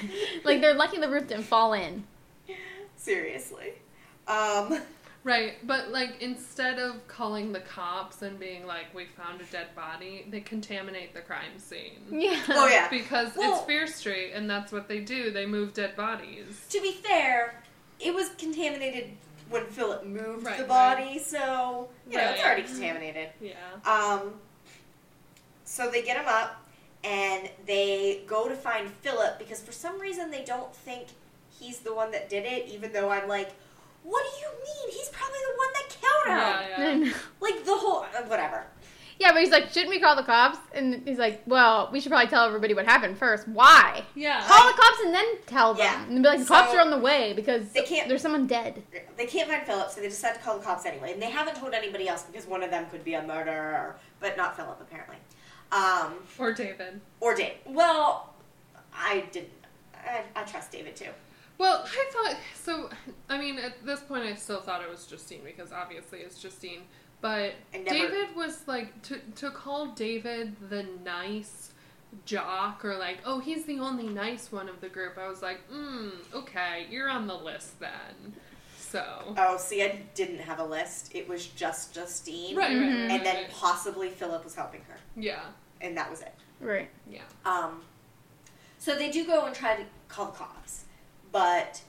[0.44, 2.04] like they're lucky the roof didn't fall in.
[2.98, 3.74] Seriously.
[4.28, 4.80] Um,
[5.26, 9.68] Right, but like instead of calling the cops and being like, "We found a dead
[9.74, 12.42] body," they contaminate the crime scene Yeah.
[12.50, 12.90] oh yeah.
[12.90, 15.32] because Well- it's Fear Street, and that's what they do.
[15.32, 16.66] They move dead bodies.
[16.72, 17.64] To be fair,
[18.02, 19.12] it was contaminated
[19.50, 20.98] when Philip moved Right, the right.
[20.98, 23.30] body, so you know it's already contaminated.
[23.40, 23.54] Yeah.
[23.86, 24.34] Um,
[25.64, 26.66] so they get him up
[27.04, 31.08] and they go to find Philip because for some reason they don't think
[31.60, 33.52] he's the one that did it, even though I'm like,
[34.04, 34.98] what do you mean?
[34.98, 37.02] He's probably the one that killed him.
[37.02, 37.14] Yeah, yeah.
[37.40, 38.66] Like the whole uh, whatever.
[39.20, 40.58] Yeah, but he's like, shouldn't we call the cops?
[40.74, 43.48] And he's like, well, we should probably tell everybody what happened first.
[43.48, 44.04] Why?
[44.16, 44.44] Yeah.
[44.46, 45.86] Call the cops and then tell them.
[45.86, 46.06] Yeah.
[46.08, 48.48] And be like, the So- cops are on the way because They can't- there's someone
[48.48, 48.82] dead.
[49.16, 51.14] They can't find Philip, so they decide to call the cops anyway.
[51.14, 54.36] And they haven't told anybody else because one of them could be a murderer, but
[54.36, 55.18] not Philip apparently.
[55.72, 57.00] Um, Or David.
[57.20, 57.54] or Dave.
[57.66, 58.34] Well,
[58.94, 59.50] I didn't.
[59.96, 61.10] I, I trust David too.
[61.58, 62.90] Well, I thought so.
[63.30, 66.82] I mean, at this point, I still thought it was Justine because obviously it's Justine.
[67.22, 71.72] But never- David was like to to call David the nice
[72.26, 75.18] jock or like, oh, he's the only nice one of the group.
[75.18, 78.34] I was like, mm, okay, you're on the list then.
[78.78, 81.16] So Oh, see, I didn't have a list.
[81.16, 82.56] It was just Justine.
[82.56, 82.88] right, right, right.
[83.12, 83.50] And then right.
[83.52, 84.98] possibly Philip was helping her.
[85.16, 85.40] yeah,
[85.82, 86.34] And that was it.
[86.60, 86.90] Right.
[87.10, 87.82] yeah, Um,
[88.78, 90.83] so they do go and try to call the cops,
[91.34, 91.82] but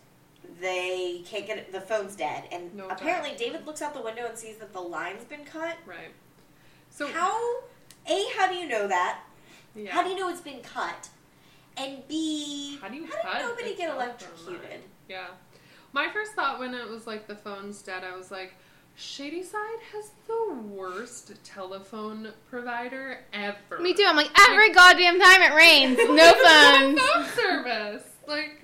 [0.61, 1.71] they can't get it.
[1.71, 2.45] The phone's dead.
[2.51, 5.77] And No apparently, David looks out the window and sees that the line's been cut.
[5.87, 6.11] right.
[6.91, 7.37] So How,
[8.09, 9.21] A, how do you know that?
[9.77, 9.93] yeah.
[9.93, 11.09] How do you know it's been cut?
[11.77, 14.81] And B, How do you how cut did nobody get electrocuted?
[15.09, 15.27] Yeah.
[15.93, 18.55] My first thought when it was like the phone's dead, I was like,
[18.97, 23.81] Shadyside has the worst telephone provider ever.
[23.81, 24.05] Me too.
[24.07, 27.01] I'm like, every goddamn time it rains, no phones.
[27.01, 28.05] phone service.
[28.29, 28.64] Like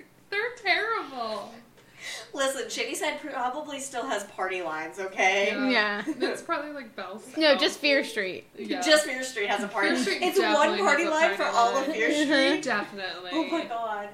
[1.27, 1.53] terrible.
[2.33, 5.49] Listen, Shadyside probably still has party lines, okay?
[5.71, 6.01] Yeah.
[6.07, 7.23] It's probably like Bell's.
[7.37, 8.45] No, just Fear Street.
[8.57, 8.81] Yeah.
[8.81, 9.89] Just Fear Street has a party.
[9.89, 11.85] Fear Street it's one party line for party all of.
[11.85, 12.23] Fear Mhm.
[12.25, 12.63] Street.
[12.63, 13.29] definitely.
[13.33, 14.09] Oh my god.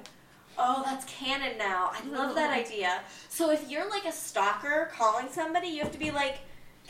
[0.57, 1.91] Oh, that's canon now.
[1.93, 3.01] I love that idea.
[3.29, 6.39] So if you're like a stalker calling somebody, you have to be like,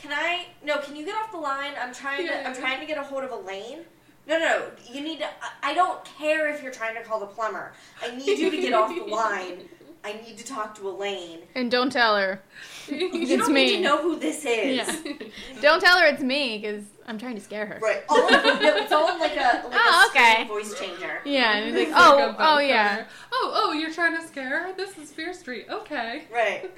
[0.02, 0.48] "Can I?
[0.64, 1.74] No, can you get off the line?
[1.80, 2.48] I'm trying Yeah, to.
[2.50, 3.80] I'm trying to get a hold of Elaine."
[4.26, 4.66] No, no, no.
[4.92, 5.26] You need to.
[5.26, 7.74] I- I don't care if you're trying to call the plumber.
[8.02, 9.70] I need you to get off the line.
[10.08, 11.40] I need to talk to Elaine.
[11.54, 12.42] And don't tell her.
[12.90, 13.76] You It's don't need me.
[13.78, 14.78] to know who this is.
[14.78, 15.14] Yeah.
[15.62, 17.80] Don't tell her it's me because I'm trying to scare her.
[17.82, 18.02] Right.
[18.08, 20.48] All, no, it's all like a like Oh, a okay.
[20.48, 21.20] voice changer.
[21.26, 23.04] Yeah, and like, It's like oh, a oh yeah.
[23.34, 24.74] Oh, oh, you're trying to scare her?
[24.74, 25.66] This is Fear Street.
[25.70, 26.24] Okay.
[26.34, 26.72] Right.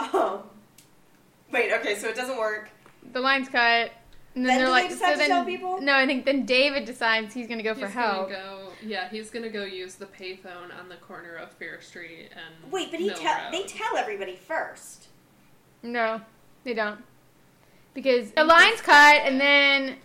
[0.14, 0.40] um.
[1.52, 1.72] Wait.
[1.74, 1.94] Okay.
[1.96, 2.70] So it doesn't work.
[3.12, 3.90] The line's cut.
[4.34, 5.80] And then, Then they're do they like, so to then, tell people?
[5.82, 8.30] no, I think then David decides he's gonna go for he's help.
[8.30, 12.30] Gonna go, yeah, he's gonna go use the payphone on the corner of Fear Street
[12.32, 12.72] and.
[12.72, 13.52] Wait, but he Mill tell Road.
[13.52, 15.08] they tell everybody first.
[15.82, 16.20] No,
[16.64, 17.00] they don't,
[17.94, 19.96] because the line's cut, and then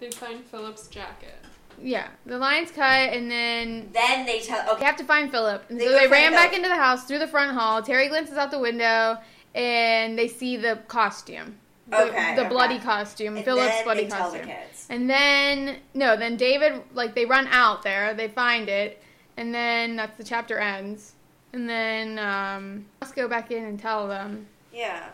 [0.00, 1.34] They find Philip's jacket.
[1.80, 4.58] yeah, the line's cut, and then Then they tell.
[4.60, 4.66] Okay.
[4.66, 4.84] They Okay.
[4.84, 5.64] have to find Philip.
[5.68, 6.56] And They so go they find ran back Philip.
[6.64, 7.82] into the house through the front hall.
[7.82, 9.18] Terry glances out the window,
[9.54, 11.56] and they see the costume.
[11.88, 12.48] The, Okay, the okay.
[12.48, 14.56] bloody costume, And Philip's then bloody they tell the costume.
[14.56, 14.75] kids.
[14.88, 19.02] And then no, then David like they run out there, they find it,
[19.36, 21.14] and then that's the chapter ends.
[21.52, 24.46] And then um let's go back in and tell them.
[24.72, 25.08] Yeah.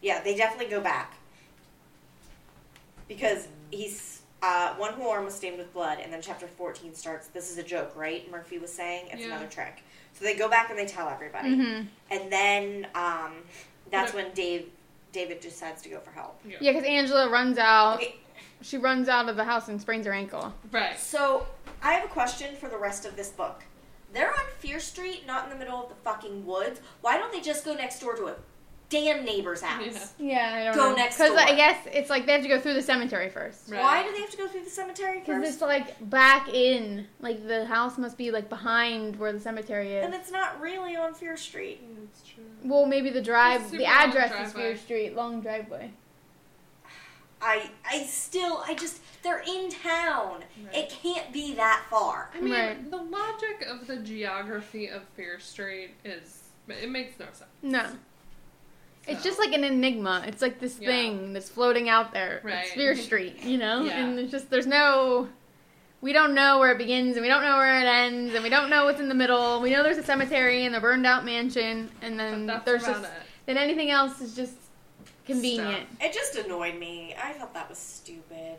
[0.00, 1.14] Yeah, they definitely go back
[3.08, 7.26] because he's uh, one whole arm was stained with blood, and then chapter fourteen starts.
[7.28, 8.30] This is a joke, right?
[8.30, 9.32] Murphy was saying it's Yeah.
[9.32, 9.82] another trick.
[10.12, 11.80] So they go back and they tell everybody, hmm
[12.10, 13.32] and then um,
[13.90, 14.68] that's when Dave
[15.12, 16.40] David decides to go for help.
[16.44, 17.96] Yeah, because Angela runs out.
[17.96, 18.16] Okay,
[18.60, 20.52] She runs out of the house and sprains her ankle.
[20.72, 20.98] Right.
[20.98, 21.46] So,
[21.82, 23.62] I have a question for the rest of this book.
[24.12, 26.80] They're on Fear Street, not in the middle of the fucking woods.
[27.02, 28.34] Why don't they just go next door to a
[28.88, 30.14] damn neighbor's house?
[30.18, 30.96] Yeah, I don't Go know.
[30.96, 33.68] next Because I guess it's like they have to go through the cemetery first.
[33.68, 33.80] Right.
[33.82, 35.52] Why do they have to go through the cemetery Because first?
[35.52, 40.06] it's like back in, like the house must be like behind where the cemetery is.
[40.06, 41.82] And it's not really on Fear Street.
[41.84, 42.44] Mm, That's true.
[42.64, 44.62] Well, maybe the drive, It's a the super long address is driveway.
[44.62, 45.90] Fear Street, long driveway.
[47.40, 50.42] I I still I just they're in town.
[50.64, 50.74] Right.
[50.76, 52.30] It can't be that far.
[52.34, 52.90] I mean, Right.
[52.90, 57.44] the logic of the geography of Fear Street is it makes no sense.
[57.62, 57.86] No.
[59.06, 60.22] It's just like an enigma.
[60.26, 60.88] It's like this Yeah.
[60.88, 62.40] thing that's floating out there.
[62.44, 62.64] Right.
[62.66, 63.84] It's Fear Street, you know?
[63.84, 64.04] Yeah.
[64.04, 65.28] And it's just, there's no.
[66.02, 68.50] We don't know where it begins and we don't know where it ends and we
[68.50, 69.60] don't know what's in the middle.
[69.62, 73.02] We know there's a cemetery and a burned out mansion and then that's there's about
[73.02, 73.12] just.
[73.14, 73.22] it.
[73.46, 74.57] Then anything else is just
[75.32, 75.86] convenient.
[76.00, 77.14] It just annoyed me.
[77.22, 78.56] I thought that was stupid.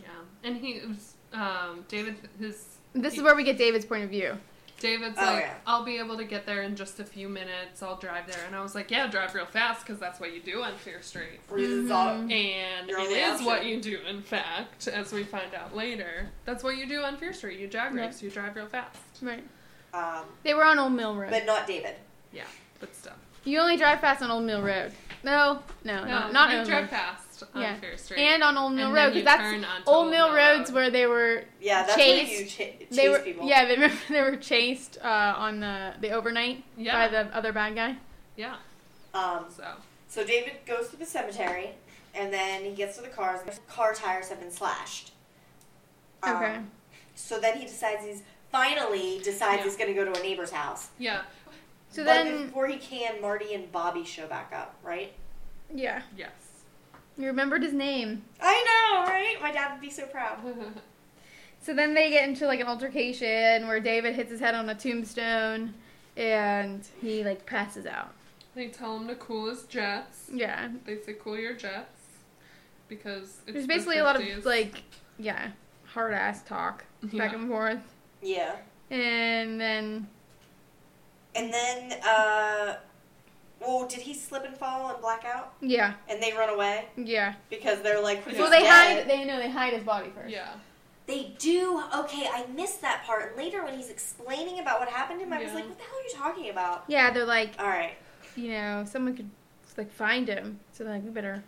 [0.00, 0.08] Yeah,
[0.42, 2.16] and he was um, David.
[2.38, 4.36] His This is where we get David's point of view.
[4.80, 5.54] David's Oh, like, yeah.
[5.66, 7.80] I'll be able to get there in just a few minutes.
[7.82, 10.42] I'll drive there, and I was like, Yeah, drive real fast because that's what you
[10.42, 11.40] do on Fear Street.
[11.48, 12.32] Reasons all- Mhm.
[12.32, 16.28] And Your it only is what you do, in fact, as we find out later.
[16.44, 17.58] That's what you do on Fear Street.
[17.60, 18.06] You drag Yeah.
[18.06, 18.20] race.
[18.20, 18.98] You drive real fast.
[19.22, 19.44] Right.
[19.94, 21.30] Um, They were on Old Mill Road.
[21.30, 21.94] but not David.
[22.32, 22.42] Yeah,
[22.80, 23.12] but still.
[23.44, 24.92] you only drive fast on Old Mill Road.
[25.24, 26.90] No, no, No, not, not you Old drive Mill.
[26.90, 27.74] fast on Yeah.
[27.76, 28.18] Fear Street.
[28.20, 30.74] And on Old Mill And Road, then because you that's onto Old Mill Roads Road.
[30.74, 32.30] where they were Yeah, that's Chased.
[32.30, 33.46] where you ch- chase they were people.
[33.48, 36.92] yeah they, remember they were chased uh, on the the overnight Yeah.
[36.94, 37.96] by the other bad guy.
[38.36, 38.56] Yeah,
[39.14, 39.64] Um, so.
[40.08, 41.70] so David goes to the cemetery,
[42.14, 43.40] and then he gets to the cars.
[43.42, 45.12] The car tires have been slashed.
[46.22, 46.58] Um, Okay.
[47.14, 49.64] So then he decides he's finally decides Yeah.
[49.64, 50.88] he's going to go to a neighbor's house.
[51.94, 55.12] So but then before he can, Marty and Bobby show back up, right?
[55.72, 56.30] yeah, yes.
[57.16, 58.24] you remembered his name.
[58.40, 59.36] I know, right?
[59.40, 60.38] My dad would be so proud.
[61.62, 64.74] So then they get into like an altercation where David hits his head on a
[64.74, 65.72] tombstone
[66.14, 68.12] and he like passes out.
[68.54, 70.28] they tell him to cool his jets.
[70.30, 72.02] Yeah, They say cool your jets
[72.88, 74.82] because it's there's the basically a lot of like
[75.18, 75.52] yeah
[75.86, 77.38] hard ass talk back Yeah.
[77.38, 78.56] and forth, Yeah.
[78.90, 80.06] and then
[81.36, 82.76] And then, uh,
[83.60, 85.54] well, did he slip and fall and black out?
[85.60, 87.34] yeah And they run away yeah.
[87.50, 89.08] because they're like, Well, Well, "He's they dead." hide.
[89.10, 90.30] They know they hide his body first.
[90.30, 90.50] yeah.
[91.06, 91.82] They do.
[91.94, 93.28] Okay, I missed that part.
[93.28, 95.54] And later, when he's explaining about what happened to him, I was Yeah.
[95.56, 97.92] like, "What the hell are you talking about?" Yeah, they're like, All right.
[98.36, 99.28] you know, someone could
[99.76, 100.60] like find him.
[100.72, 101.42] So they're like, we better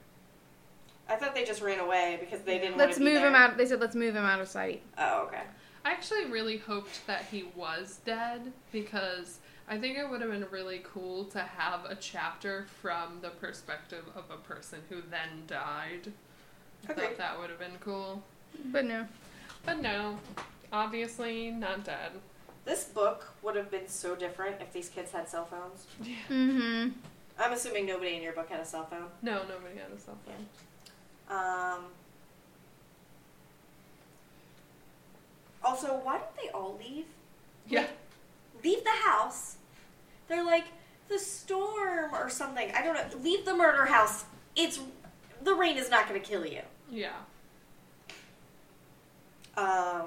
[1.09, 2.77] I thought they just ran away because they didn't.
[2.77, 3.43] let's want to be move him there.
[3.43, 3.57] out.
[3.57, 4.83] They said let's move him out of sight.
[4.99, 5.43] Oh, okay.
[5.85, 10.47] I actually really hoped that he was dead because I think it would have been
[10.51, 16.13] really cool to have a chapter from the perspective of a person who then died.
[16.89, 17.01] I Okay.
[17.09, 18.23] thought that would have been cool.
[18.67, 19.07] But no.
[19.65, 20.19] But no,
[20.73, 22.13] obviously not dead.
[22.65, 25.87] This book would have been so different if these kids had cell phones.
[26.31, 26.91] Mm-hmm.
[27.39, 29.07] I'm assuming nobody in your book had a cell phone.
[29.23, 31.37] No, nobody had a cell phone.
[31.37, 31.85] Um.
[35.65, 37.07] Also, why don't they all leave?
[37.69, 37.87] Yeah.
[38.67, 39.59] Leave the house.
[40.27, 40.65] They're like
[41.09, 42.73] the storm or something.
[42.75, 43.19] I don't know.
[43.23, 44.25] Leave the murder house.
[44.57, 44.81] It's
[45.45, 46.63] the rain is not going to kill you.
[46.91, 47.13] Yeah.
[49.57, 50.07] Um.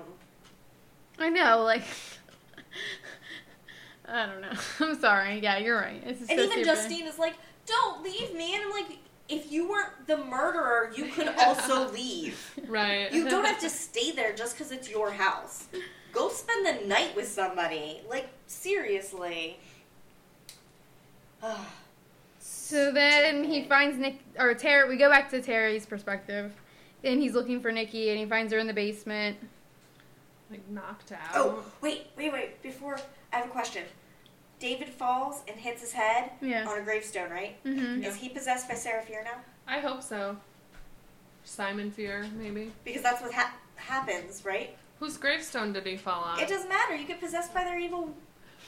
[1.17, 1.84] I know, like.
[4.06, 4.52] I don't know.
[4.82, 5.39] I'm sorry.
[5.39, 6.04] Yeah, you're right.
[6.04, 6.65] This is And so even stupid.
[6.65, 8.98] Justine is like, "Don't leave me." And I'm like,
[9.30, 12.60] "If you weren't the murderer, you could also leave.
[12.67, 13.10] Right.
[13.13, 15.67] You don't have to stay there just because it's your house.
[16.12, 18.02] Go spend the night with somebody.
[18.10, 19.60] Like seriously."
[22.41, 24.88] So then he finds Nick or Terry.
[24.88, 26.52] We go back to Terry's perspective,
[27.04, 29.38] and he's looking for Nikki, and he finds her in the basement.
[30.52, 31.19] like knocked out.
[31.34, 32.62] Oh, wait, wait, wait.
[32.62, 33.00] Before
[33.34, 33.84] I have a question.
[34.60, 36.67] David falls and hits his head Yeah.
[36.67, 37.63] on a gravestone, right?
[37.63, 38.04] Mm-hmm.
[38.04, 39.39] Is he possessed by Sarah Fear now?
[39.67, 40.38] I hope so.
[41.45, 42.72] Simon Fear, maybe.
[42.84, 44.76] Because that's what ha- happens, right?
[45.00, 46.40] Whose gravestone did he fall on?
[46.40, 46.96] It doesn't matter.
[46.96, 48.14] You get possessed by their evil.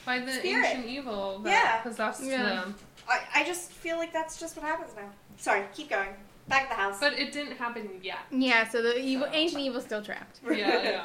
[0.06, 0.66] By the Spirit.
[0.66, 1.80] ancient evil that Yeah.
[1.82, 2.42] possessed Yeah.
[2.42, 2.74] them.
[3.08, 5.08] I, I just feel like that's just what happens now.
[5.36, 6.08] Sorry, keep going.
[6.48, 6.98] Back to the house.
[7.00, 8.18] But it didn't happen yet.
[8.30, 8.68] Yeah.
[8.68, 10.40] So the evil, So- ancient evil's still trapped.
[10.50, 11.04] Yeah,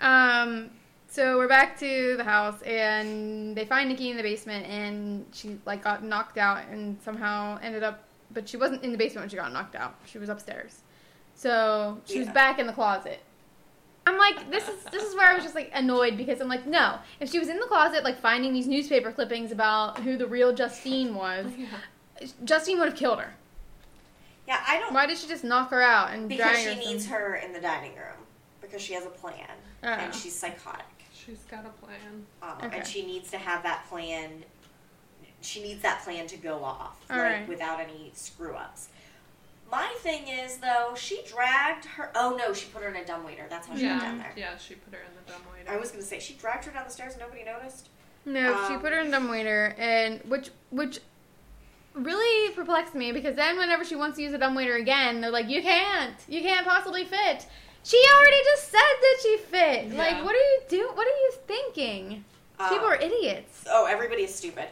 [0.00, 0.42] yeah.
[0.42, 0.70] Um.
[1.08, 5.58] So we're back to the house, and they find Nikki in the basement, and she
[5.64, 9.28] like got knocked out, and somehow ended up, but she wasn't in the basement when
[9.30, 9.94] she got knocked out.
[10.06, 10.80] She was upstairs,
[11.36, 13.20] so she was back in the closet.
[14.06, 16.66] I'm like, this is this is where I was just like annoyed because I'm like,
[16.66, 20.26] no, if she was in the closet like finding these newspaper clippings about who the
[20.26, 22.26] real Justine was, yeah.
[22.44, 23.34] Justine would have killed her.
[24.46, 24.92] yeah, I don't.
[24.92, 26.92] Why did she just knock her out and Because drag she her?
[26.92, 28.18] needs some- her in the dining room.
[28.60, 29.46] Because she has a plan.
[29.82, 29.88] Oh.
[29.88, 30.84] And she's psychotic.
[31.12, 32.26] She's got a plan.
[32.42, 32.78] Um, Okay.
[32.78, 34.44] And she needs to have that plan.
[35.42, 37.48] She needs that plan to go off, All like right.
[37.48, 38.88] without any screw ups.
[39.70, 42.10] My thing is though, she dragged her.
[42.14, 43.46] Oh no, she put her in a dumbwaiter.
[43.50, 44.32] That's how she got down there.
[44.36, 45.70] yeah, she put her in the dumbwaiter.
[45.70, 47.14] I was gonna say she dragged her down the stairs.
[47.14, 47.88] and Nobody noticed.
[48.26, 51.00] No, she Um, put her in dumbwaiter, and which which
[51.94, 55.48] really perplexed me because then whenever she wants to use a dumbwaiter again, they're like,
[55.48, 56.16] "You can't.
[56.28, 57.46] You can't possibly fit."
[57.82, 59.86] She already just said that she fit.
[59.88, 59.98] Yeah.
[59.98, 60.96] Like, what are you doing?
[60.96, 62.24] What are you thinking?
[62.58, 63.64] People Um, are idiots.
[63.68, 64.68] Oh, everybody is stupid.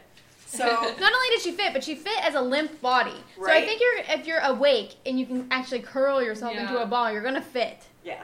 [0.52, 0.64] So
[1.00, 3.14] Not only did she fit, but she fit as a limp body.
[3.36, 6.86] So I think you're if you're awake and you can actually curl yourself into a
[6.86, 7.78] ball, you're gonna fit.
[8.04, 8.22] yeah,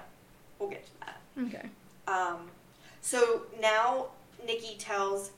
[0.59, 1.21] we'll get to that.
[1.47, 1.69] Okay.
[2.07, 2.51] Um,
[3.01, 4.07] so now
[4.47, 5.31] Nikki tells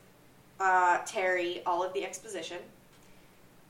[0.58, 2.58] uh, Terry all of the exposition.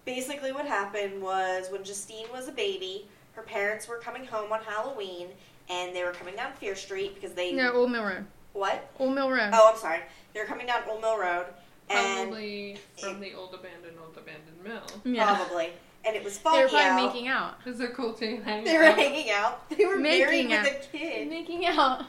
[0.07, 4.61] Basically, what happened was when Justine was a baby, her parents were coming home on
[4.63, 5.29] Halloween,
[5.69, 8.25] and they were coming down Fear Street because they No, Old Mill Road.
[8.55, 8.91] what?
[8.99, 9.51] Old Mill Road.
[9.53, 10.01] Oh, I'm sorry.
[10.33, 11.47] They were coming down Old Mill Road,
[11.91, 14.83] and Probably from the old abandoned old abandoned mill.
[15.15, 15.35] yeah.
[15.37, 15.71] probably,
[16.05, 17.07] and it was They foggy were probably out.
[17.15, 17.55] making out.
[17.67, 18.99] Is it cool to hang they were out?
[18.99, 19.69] hanging out.
[19.71, 21.29] They were married Making with a kid.
[21.29, 22.05] Making out.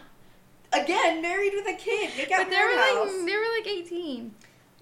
[0.74, 2.12] Again, married with a kid.
[2.16, 3.12] They got But they were house.
[3.18, 4.32] like they were like 18.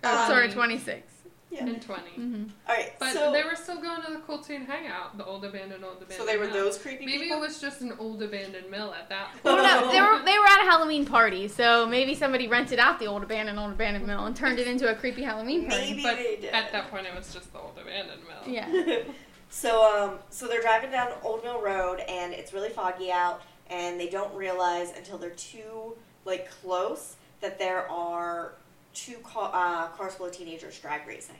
[0.03, 1.11] Oh, Um, sorry, 26.
[1.51, 1.65] Yeah.
[1.65, 2.01] And 20.
[2.11, 2.93] hmm All right.
[2.99, 5.95] But so, they were still going to the cool teen hangout, the old abandoned old
[5.97, 6.53] abandoned so they were mill.
[6.65, 7.37] those creepy Maybe people.
[7.37, 9.43] it was just an old abandoned mill at that point.
[9.43, 12.99] Well, no, they were they were at a Halloween party, so maybe somebody rented out
[12.99, 15.89] the old abandoned old abandoned mill and turned it into a creepy Halloween party.
[15.89, 16.53] Maybe But they did.
[16.53, 18.53] at that point, it was just the old abandoned mill.
[18.53, 18.99] Yeah.
[19.49, 23.99] so um, so they're driving down Old Mill Road, and it's really foggy out, and
[23.99, 28.53] they don't realize until they're too like close that there are
[28.93, 31.35] two ca- uh, cars full of teenagers drag racing,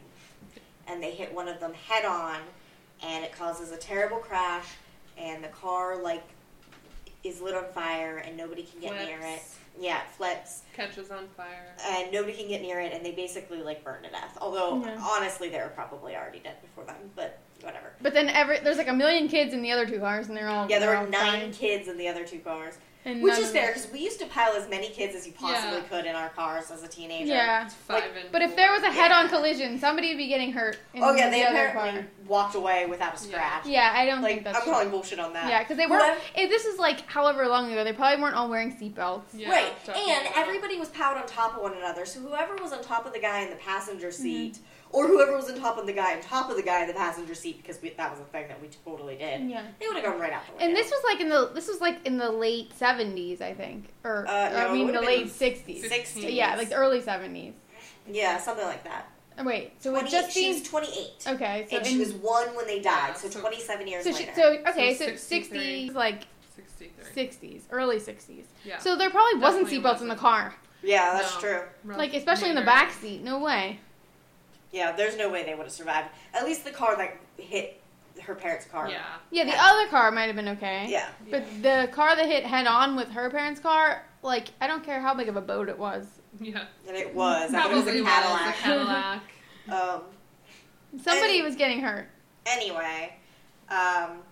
[0.87, 2.37] and they hit one of them head on,
[3.03, 4.65] and it causes a terrible crash,
[5.17, 6.23] and the car like
[7.23, 9.41] is lit on fire, and nobody can get near it.
[9.79, 10.63] Yeah, it flips.
[10.73, 11.73] Catches on fire.
[11.85, 14.37] and nobody can get near it, and they basically like burn to death.
[14.41, 14.97] Although Yeah.
[15.01, 17.93] honestly, they were probably already dead before then, but whatever.
[18.01, 20.49] But then every there's like a million kids in the other two cars, and they're
[20.49, 21.53] all Yeah, there they're were nine fine.
[21.53, 22.77] kids in the other two cars,
[23.09, 25.77] And which is fair because we used to pile as many kids as you possibly
[25.79, 25.83] Yeah.
[25.89, 27.25] could in our cars as a teenager.
[27.33, 29.31] Yeah, It's five Like, and but if there was a head-on Yeah.
[29.31, 30.77] collision, somebody would be getting hurt.
[30.93, 32.09] In Oh yeah, the they other apparently car.
[32.27, 33.65] walked away without a scratch.
[33.65, 34.73] Yeah, I don't Like think that's I'm true.
[34.73, 35.49] calling bullshit on that.
[35.49, 35.97] Yeah, because they were.
[35.97, 39.23] Whoever- If this is like however long ago, they probably weren't all wearing seatbelts.
[39.33, 42.05] Yeah, right, and everybody was piled on top of one another.
[42.05, 44.23] So whoever was on top of the guy in the passenger Mm-hmm.
[44.91, 46.87] Seat, or whoever was on top of the guy on top of the guy in
[46.87, 49.63] the passenger seat, because we, that was a thing that we totally did, Yeah.
[49.79, 50.65] they would have gone right out the window.
[50.65, 53.89] And this was like in the this was like in the late seventies, I think,
[54.03, 55.83] or Uh, no, I mean the late sixties.
[55.89, 56.33] 60s.
[56.33, 57.53] Yeah, like the early seventies.
[58.07, 59.07] yeah, something like that.
[59.45, 61.27] Wait, so it 20, just she was 28.
[61.35, 61.65] okay.
[61.69, 64.11] So and she in- was one when they died, Yeah, so, so- 27 years so,
[64.11, 64.31] she, later.
[64.35, 66.23] so okay, So so sixties, like
[66.57, 67.13] 63.
[67.13, 68.43] sixties, early sixties.
[68.65, 68.79] Yeah.
[68.79, 71.39] So there probably wasn't seatbelts in the car, yeah, that's No.
[71.39, 71.61] true.
[71.95, 73.21] Like especially in the back seat.
[73.23, 73.79] No way.
[74.71, 76.09] Yeah, there's no way they would have survived.
[76.33, 77.81] At least the car that hit
[78.23, 78.89] her parents' car.
[78.89, 79.01] Yeah.
[79.31, 79.65] Yeah, the Yeah.
[79.71, 80.87] other car might have been okay.
[80.89, 81.07] Yeah.
[81.31, 84.99] But the car that hit head on with her parents' car, like I don't care
[85.01, 86.05] how big of a boat it was.
[86.39, 86.65] Yeah.
[86.87, 87.53] And it was.
[87.53, 88.55] I it was Probably a was a Cadillac.
[88.55, 89.21] Cadillac.
[89.71, 90.01] Um,
[91.03, 92.09] Somebody Any- was getting hurt.
[92.47, 93.13] anyway,
[93.69, 94.23] um,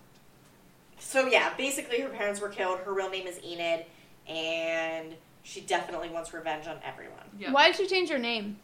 [0.98, 2.80] so yeah, basically her parents were killed.
[2.80, 3.84] Her real name is Enid,
[4.26, 7.22] and she definitely wants revenge on everyone.
[7.38, 7.52] Yeah.
[7.52, 8.56] Why did she change her name?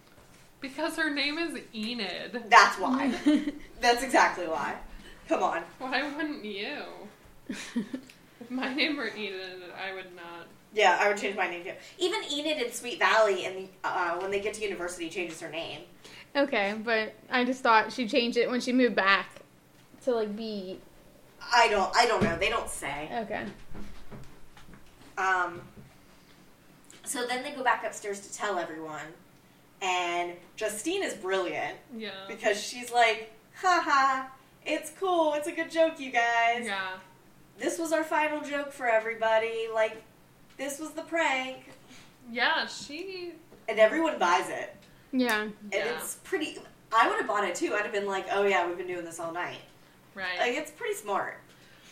[0.65, 2.45] Because her name is Enid.
[2.49, 3.13] That's why.
[3.83, 4.75] That's exactly why.
[5.29, 5.63] Come on.
[5.79, 6.79] Why wouldn't you?
[7.51, 10.47] If my name were Enid, I would not.
[10.73, 11.73] Yeah, I would change my name too.
[11.99, 15.83] Even Enid in Sweet Valley, and uh, when they get to university, changes her name.
[16.35, 19.43] okay, but I just thought she changed it when she moved back
[20.05, 20.81] to like be
[21.53, 21.95] I don't.
[21.95, 22.39] I don't know.
[22.39, 23.11] They don't say.
[23.21, 23.45] okay.
[25.19, 25.61] Um,
[27.05, 29.03] so then they go back upstairs to tell everyone,
[29.83, 32.11] and Justine is brilliant Yeah.
[32.29, 34.27] because she's like, "Haha,
[34.65, 35.35] it's cool.
[35.35, 36.67] It's a good joke, you guys.
[36.67, 36.93] Yeah.
[37.59, 39.69] This was our final joke for everybody.
[39.73, 40.03] Like,
[40.57, 41.71] this was the prank."
[42.31, 43.33] Yeah, she.
[43.69, 44.75] And everyone buys it,
[45.13, 45.41] Yeah.
[45.43, 45.97] and Yeah.
[45.97, 46.59] it's pretty.
[46.93, 47.75] I would have bought it too.
[47.75, 49.61] I'd have been like, "Oh yeah, we've been doing this all night."
[50.15, 50.39] Right.
[50.39, 51.41] Like, it's pretty smart.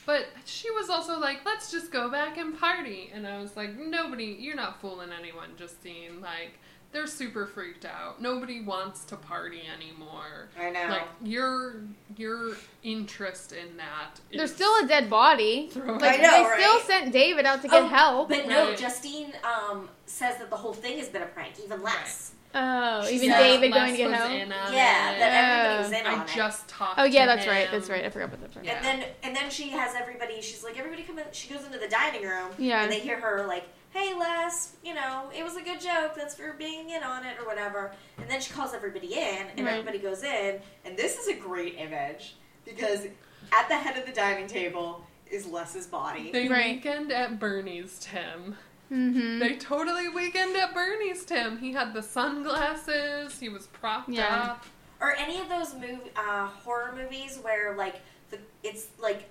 [0.07, 3.11] But she was also like, let's just go back and party.
[3.15, 6.21] And I was like, nobody, you're not fooling anyone, Justine.
[6.21, 6.59] Like,
[6.93, 8.21] they're super freaked out.
[8.21, 10.49] Nobody wants to party anymore.
[10.61, 10.87] I know.
[10.89, 11.77] Like, your
[12.17, 15.71] your interest in that is There's still a dead body.
[15.75, 18.29] Like I know, they still sent David out to get Oh, help.
[18.29, 18.79] But no, Right.
[18.79, 22.33] Justine um, says that the whole thing has been a prank, even less.
[22.55, 24.31] oh, She even said David Les going to get was help.
[24.31, 25.19] in on Yeah, it.
[25.19, 25.99] that everybody was Oh.
[26.01, 26.37] in on I it.
[26.37, 26.99] just talked.
[27.01, 27.69] Oh yeah, to that's right.
[27.73, 28.05] That's right.
[28.05, 28.67] I forgot about that part.
[28.67, 28.75] Yeah.
[28.77, 30.43] And then and then she has everybody.
[30.43, 31.25] She's like, everybody come in.
[31.33, 32.51] She goes into the dining room.
[32.59, 32.83] Yeah.
[32.83, 36.15] And they hear her like, "Hey, Les, you know, it was a good joke.
[36.17, 39.61] That's for being in on it or whatever." And then she calls everybody in, and
[39.67, 39.73] Right.
[39.73, 40.61] everybody goes in.
[40.85, 43.07] And this is a great image because
[43.53, 46.31] at the head of the dining table is Les's body.
[46.33, 46.77] They Right.
[46.77, 48.57] weekend at Bernie's Tim.
[48.91, 49.39] Mm-hmm.
[49.39, 51.59] They totally weekend at Bernie's Tim.
[51.59, 53.39] He had the sunglasses.
[53.41, 54.53] He was propped Yeah.
[54.53, 54.65] up.
[55.01, 57.97] or any of those mov uh, horror movies where like
[58.31, 59.29] the it's like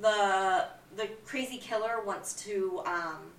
[0.00, 3.30] the the crazy killer wants to um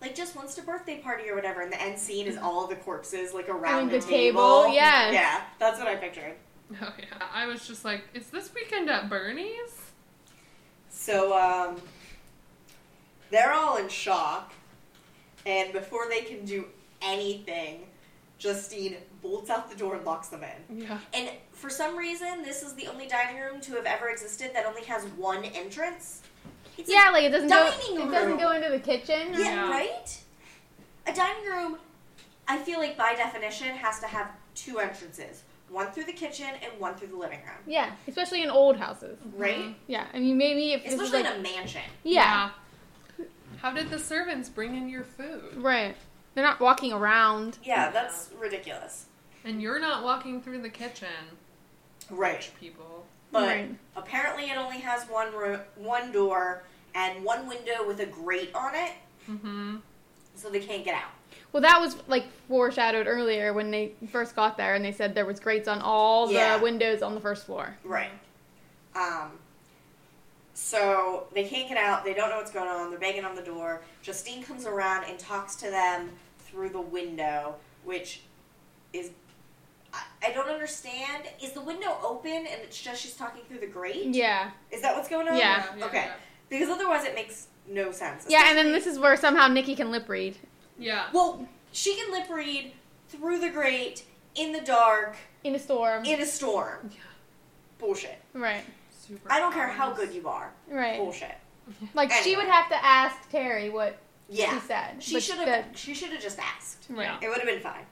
[0.00, 2.76] like just wants to birthday party or whatever, and the end scene is all the
[2.76, 5.10] corpses like around the the, table, yeah.
[5.10, 6.34] yeah, that's what I pictured.
[6.82, 7.26] Oh yeah.
[7.32, 9.90] I was just like, is this weekend at Bernie's?
[10.90, 11.80] So um,
[13.30, 14.52] they're all in shock,
[15.46, 16.66] and before they can do
[17.00, 17.86] anything,
[18.38, 20.82] Justine bolts out the door and locks them in.
[20.82, 20.98] Yeah.
[21.14, 24.66] And for some reason, this is the only dining room to have ever existed that
[24.66, 26.22] only has one entrance.
[26.78, 27.70] It's Yeah, like it doesn't go.
[27.70, 29.32] Dining It doesn't go into the kitchen.
[29.32, 29.70] yeah, Yeah.
[29.70, 30.18] right.
[31.06, 31.78] A dining room,
[32.46, 36.80] I feel like by definition has to have two entrances: one through the kitchen and
[36.80, 37.58] one through the living room.
[37.66, 39.18] Yeah, especially in old houses.
[39.26, 39.38] Mm-hmm.
[39.42, 39.76] Right?
[39.88, 41.82] Yeah, I mean maybe if this is Especially like in a mansion.
[42.04, 42.50] yeah,
[43.60, 45.56] How did the servants bring in your food?
[45.56, 45.96] right.
[46.34, 47.58] They're not walking around.
[47.64, 49.06] Yeah, that's ridiculous.
[49.44, 51.08] And you're not walking through the kitchen,
[52.08, 52.48] Right.
[52.60, 53.06] people.
[53.30, 53.70] But Right.
[53.96, 56.62] apparently, it only has one ro- one door
[56.94, 58.92] and one window with a grate on it,
[59.28, 59.76] Mm-hmm.
[60.34, 61.10] so they can't get out.
[61.52, 65.26] Well, that was like foreshadowed earlier when they first got there, and they said there
[65.26, 66.56] was grates on all Yeah.
[66.56, 67.76] the windows on the first floor.
[67.84, 68.10] Right.
[68.94, 69.38] Um.
[70.54, 72.04] So they can't get out.
[72.04, 72.90] They don't know what's going on.
[72.90, 73.82] They're banging on the door.
[74.02, 76.10] Justine comes around and talks to them
[76.40, 78.22] through the window, which
[78.92, 79.10] is.
[79.92, 81.24] I, I don't understand.
[81.42, 84.06] Is the window open and it's just she's talking through the grate?
[84.14, 85.36] Yeah, Is that what's going on?
[85.36, 85.64] Yeah.
[85.82, 86.08] Okay.
[86.48, 88.26] Because otherwise it makes no sense.
[88.28, 90.36] yeah, and then this is where somehow Nikki can lip read.
[90.78, 91.06] Yeah.
[91.12, 92.72] Well, she can lip read
[93.08, 96.04] through the grate in the dark in a storm.
[96.04, 96.90] in a storm.
[96.90, 96.98] Yeah.
[97.78, 98.18] Bullshit.
[98.34, 100.50] right, Super I don't care how good you are.
[100.70, 100.98] right.
[100.98, 101.34] Bullshit.
[101.94, 103.98] Like she would have to ask Terry what
[104.30, 104.54] Yeah.
[104.54, 105.02] she said.
[105.02, 105.66] She should have.
[105.74, 106.86] She should have just asked.
[106.88, 107.04] Right.
[107.04, 107.18] Yeah.
[107.20, 107.84] It would have been fine.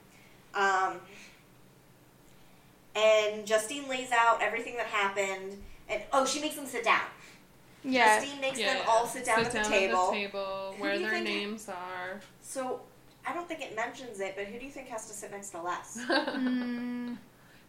[0.54, 0.98] Um,
[2.96, 7.02] and Justine lays out everything that happened, and oh, she makes them sit down.
[7.84, 8.18] Yeah.
[8.20, 8.90] Justine makes Yeah, them yeah.
[8.90, 10.10] all sit down at the table.
[10.10, 12.20] table Who where do you their think- names are.
[12.42, 12.80] So
[13.26, 15.50] I don't think it mentions it, but who do you think has to sit next
[15.50, 15.98] to Les?
[16.08, 17.16] Mm,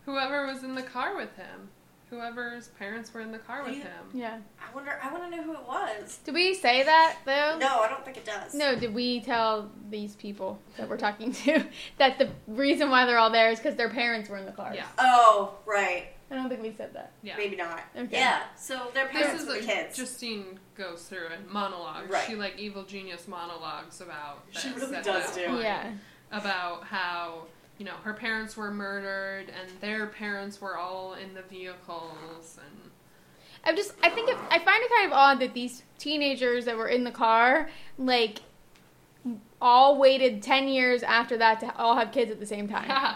[0.05, 1.69] Whoever was in the car with him.
[2.10, 3.91] Whoever's parents were in the car with You- him.
[4.14, 4.38] yeah.
[4.60, 4.97] I wonder.
[5.03, 6.20] I want to know who it was.
[6.24, 7.58] Did we say that though?
[7.60, 8.53] No, I don't think it does.
[8.53, 11.66] No, did we tell these people that we're talking to
[11.97, 14.72] that the reason why they're all there is because their parents were in the car?
[14.74, 14.86] Yeah.
[14.97, 16.08] Oh, right.
[16.32, 17.12] I don't think we said that.
[17.24, 17.36] Yeah.
[17.38, 17.82] Maybe not.
[17.95, 18.08] Okay.
[18.20, 18.41] Yeah.
[18.58, 19.95] So their This parents is were the kids.
[19.97, 22.10] Justine goes through and monologues.
[22.10, 22.26] Right.
[22.28, 25.45] She like evil genius monologues about She really does do.
[25.47, 25.62] point.
[25.62, 25.91] Yeah.
[26.32, 27.43] About how
[27.78, 32.91] you know her parents were murdered and their parents were all in the vehicles and
[33.63, 36.78] I just I think it, I find it kind of odd that these teenagers that
[36.78, 38.39] were in the car like
[39.61, 43.15] all waited 10 years after that to all have kids at the same time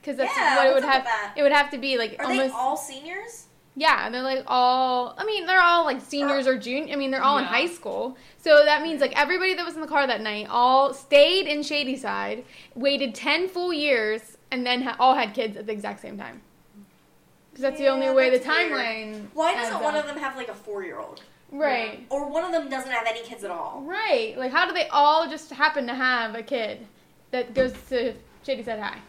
[0.00, 1.34] because that's Yeah, what it would have that?
[1.36, 3.46] it would have to be like Are almost they all seniors?
[3.78, 7.22] Yeah they're like all i mean they're all like seniors or junior i mean they're
[7.22, 8.16] all in high school.
[8.38, 11.62] So that means like everybody that was in the car that night all stayed in
[11.62, 16.16] Shadyside, waited 10 full years and then ha- all had kids at the exact same
[16.16, 16.40] time.
[17.50, 20.04] Because that's the only way the timeline Why doesn't one up.
[20.04, 21.22] of them have like a four-year-old?
[21.50, 22.06] right.
[22.08, 23.82] Or one of them doesn't have any kids at all?
[23.84, 24.38] right.
[24.38, 26.86] Like how do they all just happen to have a kid
[27.32, 28.14] that goes to
[28.44, 29.00] Shadyside high?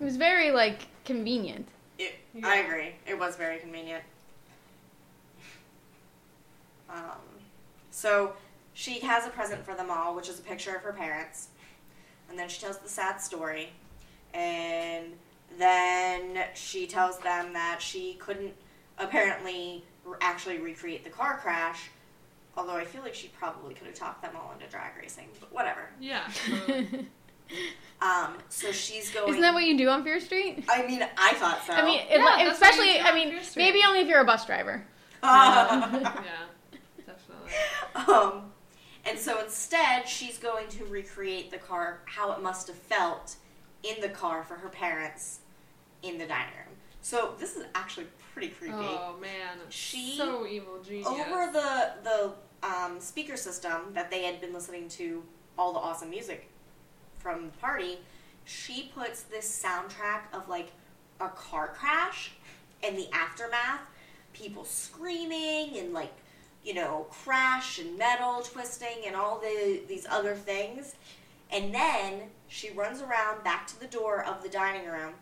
[0.00, 2.46] It was very like convenient It, Yeah.
[2.48, 2.94] I agree.
[3.06, 4.02] It was very convenient.
[6.90, 7.18] Um,
[7.90, 8.34] so
[8.72, 11.48] she has a present for them all, which is a picture of her parents,
[12.28, 13.70] and then she tells the sad story,
[14.32, 15.12] and
[15.58, 18.52] then she tells them that she couldn't
[18.98, 21.90] apparently r- actually recreate the car crash.
[22.56, 25.52] Although I feel like she probably could have talked them all into drag racing, but
[25.52, 25.88] whatever.
[26.00, 26.28] yeah.
[27.48, 27.56] so-
[28.02, 29.30] Um, so she's going.
[29.30, 31.72] isn't that what you do on fear street I mean, I thought so.
[31.72, 34.84] I mean, it, that's what especially, I mean, maybe only if you're a bus driver.
[35.22, 36.02] yeah,
[37.06, 38.12] definitely.
[38.12, 38.52] Um,
[39.06, 43.36] and so instead, she's going to recreate the car, how it must have felt
[43.82, 45.38] in the car for her parents
[46.02, 46.76] in the dining room.
[47.00, 48.74] So this is actually pretty creepy.
[48.76, 51.06] Oh man, She- so evil genius.
[51.06, 52.32] Over the the
[52.68, 55.22] um, speaker system that they had been listening to
[55.56, 56.50] all the awesome music
[57.24, 57.98] from the party,
[58.44, 60.70] she puts this soundtrack of like
[61.20, 62.32] a car crash
[62.84, 63.80] and the aftermath,
[64.34, 66.12] people screaming and like
[66.62, 70.94] you know crash and metal twisting and all the these other things,
[71.50, 75.14] and then she runs around back to the door of the dining room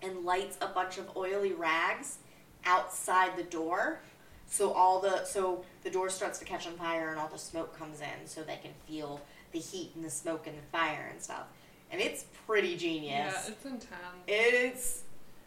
[0.00, 2.18] and lights a bunch of oily rags
[2.64, 4.00] outside the door.
[4.46, 7.78] So all the so the door starts to catch on fire and all the smoke
[7.78, 9.20] comes in so they can feel
[9.52, 11.44] the heat and the smoke and the fire and stuff
[11.90, 13.10] and it's pretty genius.
[13.12, 13.90] yeah, it's intense.
[14.26, 15.02] it's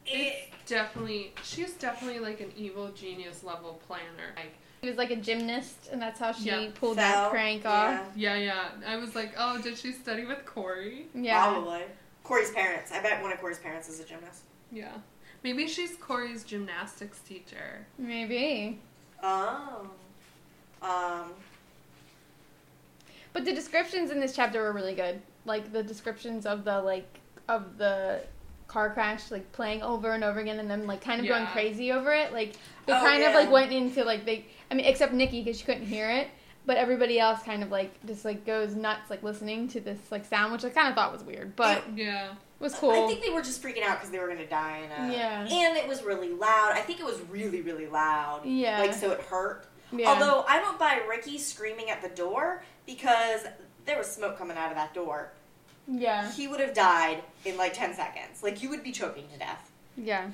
[0.06, 4.34] It, Definitely, she's definitely like an evil genius level planner.
[4.36, 4.53] Like,
[4.84, 6.70] She was like a gymnast, and that's how she Yeah.
[6.76, 8.01] pulled fell, that prank off.
[8.16, 8.70] yeah, yeah.
[8.86, 11.08] I was like, oh, did she study with Corey?
[11.16, 11.43] Yeah.
[11.51, 11.82] Probably.
[12.24, 12.91] Corey's parents.
[12.91, 14.41] I bet one of Corey's parents is a gymnast.
[14.72, 14.93] Yeah.
[15.43, 17.86] Maybe she's Corey's gymnastics teacher.
[17.99, 18.80] Maybe.
[19.24, 19.89] Oh.
[20.82, 21.32] Um.
[23.36, 25.21] But the descriptions in this chapter were really good.
[25.43, 27.19] Like the descriptions of the like
[27.49, 28.21] of the
[28.69, 31.91] car crash, like playing over and over again, and then like kind of going crazy
[31.91, 32.31] over it.
[32.31, 32.53] Like
[32.86, 34.45] they Oh, kind of like went into like they.
[34.71, 36.29] I mean, except Nikki because she couldn't hear it.
[36.65, 40.23] But everybody else kind of like just like goes nuts like listening to this like
[40.23, 42.29] sound, which I kind of thought was weird, but Yeah.
[42.31, 42.91] it was cool.
[42.91, 45.11] I think they were just freaking out because they were gonna die in a.
[45.13, 45.41] Yeah.
[45.41, 46.71] And it was really loud.
[46.73, 48.45] I think it was really, really loud.
[48.45, 48.79] Yeah.
[48.79, 49.67] Like so it hurt.
[49.91, 50.09] Yeah.
[50.09, 53.41] Although I don't buy Ricky screaming at the door because
[53.86, 55.31] there was smoke coming out of that door.
[55.88, 58.41] yeah, He would have died in like ten seconds.
[58.43, 59.71] Like you would be choking to death.
[59.97, 60.29] yeah.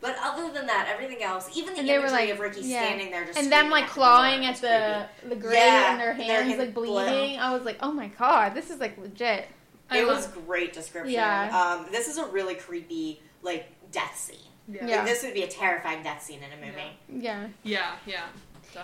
[0.00, 2.60] But other than that, everything else, even the And they were imagery like- of Ricky
[2.60, 2.84] yeah.
[2.84, 5.90] standing there just And them like at clawing door at is the the grave Yeah,
[5.90, 7.08] and their hands hands like blood.
[7.08, 7.40] bleeding.
[7.40, 9.48] I was like, oh my god, this is like legit.
[9.90, 11.14] I It love- was great description.
[11.14, 11.50] Yeah.
[11.80, 14.36] Um, this is a really creepy like death scene.
[14.68, 14.86] Yeah.
[14.86, 14.96] Yeah.
[14.98, 17.24] Like, this would be a terrifying death scene in a movie.
[17.24, 17.48] Yeah.
[17.64, 18.26] Yeah, yeah.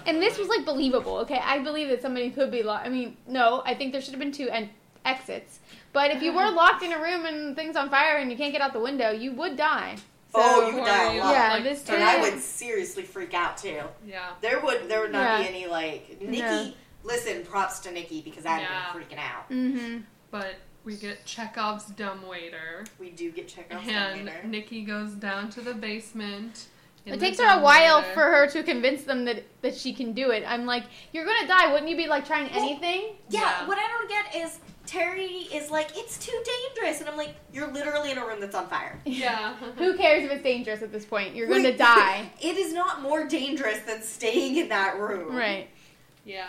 [0.07, 1.19] And this was like believable.
[1.19, 2.87] Okay, I believe that somebody could be locked.
[2.87, 4.71] I mean, no, I think there should have been two en-
[5.05, 5.59] exits.
[5.93, 8.53] But if you were locked in a room and things on fire and you can't
[8.53, 9.97] get out the window, you would die.
[10.33, 11.33] So, Oh, you would die a lot.
[11.33, 13.81] Yeah, like, this started- And I would seriously freak out too.
[14.07, 14.31] Yeah.
[14.41, 16.41] There would there would not be any like Nikki.
[16.43, 16.73] No.
[17.05, 18.93] Listen, props to Nikki because I'd Yeah.
[18.93, 19.49] been freaking out.
[19.51, 19.99] Mm-hmm.
[20.33, 20.55] But
[20.85, 22.85] we get Chekhov's dumbwaiter.
[22.99, 24.43] We do get Chekhov's And later.
[24.47, 26.67] Nikki goes down to the basement.
[27.07, 28.15] In It takes her a while dumbwaiter.
[28.15, 30.43] for her to convince them that that she can do it.
[30.47, 31.71] I'm like, you're gonna die.
[31.73, 33.17] Wouldn't you be like trying Well, anything?
[33.29, 33.69] Yeah, Yeah.
[33.69, 37.73] what I don't get is Terry is like, it's too dangerous, and I'm like, you're
[37.73, 39.01] literally in a room that's on fire.
[39.07, 39.55] Yeah.
[39.79, 41.35] Who cares if it's dangerous at this point?
[41.35, 42.31] You're gonna Wait, die.
[42.41, 45.35] It is not more dangerous than staying in that room.
[45.35, 45.69] right.
[46.25, 46.49] yeah.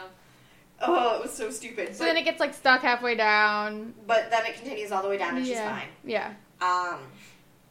[0.82, 1.96] Oh, it was so stupid.
[1.96, 3.94] So but, then it gets like stuck halfway down.
[4.06, 5.54] but then it continues all the way down, and yeah.
[5.54, 5.88] she's fine.
[6.04, 6.34] Yeah.
[6.62, 7.00] Um,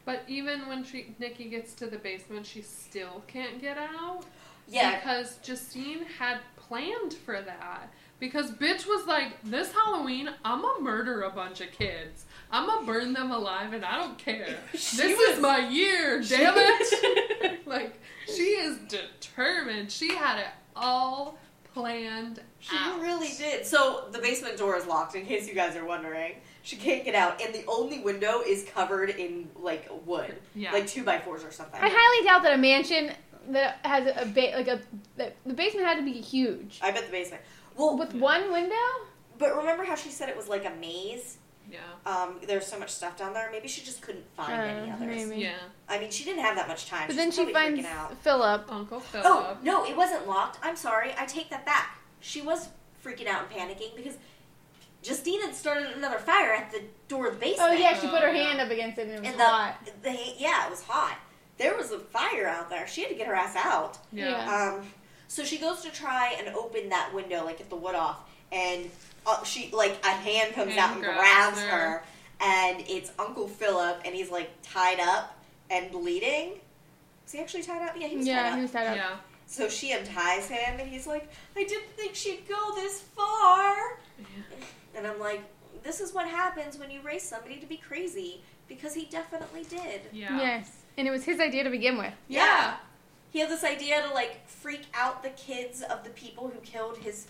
[0.05, 4.21] But even when she Nikki gets to the basement, she still can't get out.
[4.67, 7.91] yeah, Because Justine had planned for that.
[8.19, 12.25] Because bitch was like, this Halloween, I'm gonna murder a bunch of kids.
[12.51, 14.47] I'm gonna burn them alive and I don't care.
[14.73, 17.61] She this was- is my year, damn it.
[17.67, 19.91] like, she is determined.
[19.91, 21.37] She had it all
[21.73, 23.01] planned She out.
[23.01, 23.65] really did.
[23.65, 26.35] So the basement door is locked, in case you guys are wondering.
[26.65, 30.71] She can't get out, and the only window is covered in like wood, Yeah.
[30.73, 31.79] like two by fours or something.
[31.81, 33.11] I highly doubt that a mansion
[33.49, 34.81] that has a ba- like a
[35.17, 36.79] that the basement had to be huge.
[36.81, 37.43] I bet the basement.
[37.77, 38.75] Well, With one window?
[39.37, 41.37] but remember how she said it was like a maze?
[41.71, 41.79] yeah.
[42.05, 43.49] Um, there's so much stuff down there.
[43.51, 45.27] Maybe she just couldn't find any Uh, others.
[45.27, 45.41] maybe.
[45.41, 45.57] Yeah.
[45.89, 47.07] I mean, she didn't have that much time.
[47.07, 48.17] But She's then she probably finds freaking out.
[48.23, 48.71] Philip.
[48.71, 49.25] Uncle Philip.
[49.29, 50.57] Oh no, it wasn't locked.
[50.63, 51.13] I'm sorry.
[51.17, 51.99] I take that back.
[52.21, 52.69] She was
[53.03, 54.17] freaking out and panicking because
[55.05, 57.69] Justine had started another fire at the door of the basement.
[57.69, 58.43] Oh yeah, she put her Oh, yeah.
[58.43, 59.75] hand up against it and it was and the, hot.
[60.03, 61.17] the yeah, it was hot.
[61.57, 62.87] There was a fire out there.
[62.87, 63.97] She had to get her ass out.
[64.11, 64.29] Yeah.
[64.29, 64.73] Yeah.
[64.79, 64.85] Um,
[65.27, 68.19] so she goes to try and open that window, like get the wood off,
[68.51, 68.89] and
[69.25, 71.69] uh, she like a hand comes Hand out and grabs grabs her.
[71.69, 72.03] her,
[72.41, 75.37] and it's Uncle Philip, and he's like tied up
[75.69, 76.59] and bleeding.
[77.23, 77.95] Was he actually tied up?
[77.97, 78.55] Yeah, he was tied Yeah, up.
[78.55, 78.95] he was tied up.
[78.97, 79.15] Yeah.
[79.47, 83.99] So she unties him, and he's like, "I didn't think she'd go this far."
[84.95, 85.41] And I'm like,
[85.83, 90.01] "This is what happens when you raise somebody to be crazy." Because he definitely did.
[90.11, 90.37] Yeah.
[90.39, 90.71] Yes.
[90.97, 92.13] And it was his idea to begin with.
[92.27, 92.77] Yeah.
[93.29, 96.97] He had this idea to like freak out the kids of the people who killed
[96.97, 97.27] his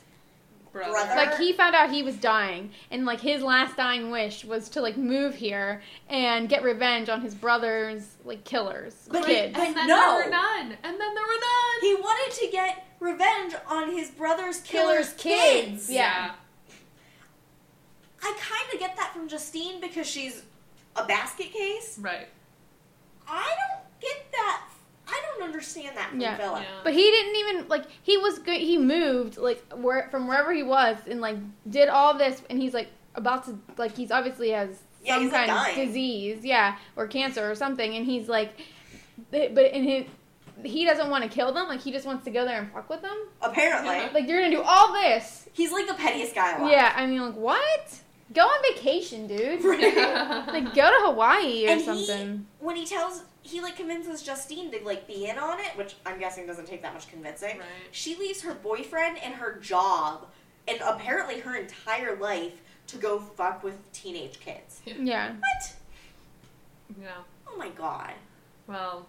[0.71, 0.91] Brother.
[0.91, 1.15] Brother.
[1.15, 4.81] Like he found out he was dying and like his last dying wish was to
[4.81, 8.93] like move here and get revenge on his brother's like killers.
[9.09, 9.55] But kids.
[9.57, 9.95] he- And then No.
[10.17, 10.77] there were none.
[10.83, 11.81] And then there were none.
[11.81, 15.89] He wanted to get revenge on his brother's Killer's killer's kids.
[15.89, 16.31] Yeah.
[18.25, 20.43] I kind of get that from Justine because she's
[20.95, 21.97] a basket case.
[22.01, 22.27] Right.
[23.27, 24.61] I don't get that.
[25.07, 26.37] I don't understand that from Yeah.
[26.37, 26.63] Philip.
[26.63, 26.79] Yeah.
[26.83, 28.59] But he didn't even like he was good.
[28.59, 31.37] He moved like where from wherever he was and like
[31.69, 34.69] did all this and he's like about to like he's obviously has
[35.03, 38.59] Yeah, some he's, like, kind of disease, yeah, or cancer or something, and he's like,
[39.31, 39.41] but
[39.73, 40.05] in his
[40.63, 41.67] he doesn't want to kill them.
[41.67, 43.17] Like he just wants to go there and fuck with them.
[43.41, 44.09] Apparently, Yeah.
[44.13, 45.47] Like you're gonna do all this.
[45.53, 46.71] he's like the pettiest guy alive.
[46.71, 47.99] Yeah, I mean like what?
[48.33, 49.63] Go on vacation, dude.
[49.63, 52.45] like go to Hawaii or And he- something.
[52.59, 56.19] When he tells, he like convinces Justine to like be in on it, which I'm
[56.19, 57.59] guessing doesn't take that much convincing.
[57.59, 57.67] Right.
[57.91, 60.27] She leaves her boyfriend and her job,
[60.67, 62.53] and apparently her entire life
[62.87, 64.81] to go fuck with teenage kids.
[64.85, 65.33] Yeah.
[65.33, 65.75] What?
[67.01, 67.07] Yeah.
[67.47, 68.13] Oh my god.
[68.67, 69.07] Well,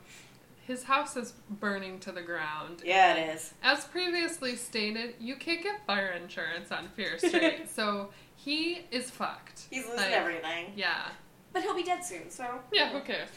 [0.67, 2.83] his house is burning to the ground.
[2.85, 3.55] Yeah, it is.
[3.62, 8.11] As previously stated, you can't get fire insurance on Fear Street, so
[8.47, 9.66] he is fucked.
[9.70, 10.66] He's losing Like, everything.
[10.76, 11.09] Yeah.
[11.53, 12.47] But he'll be dead soon, so.
[12.72, 13.28] Yeah, who cares?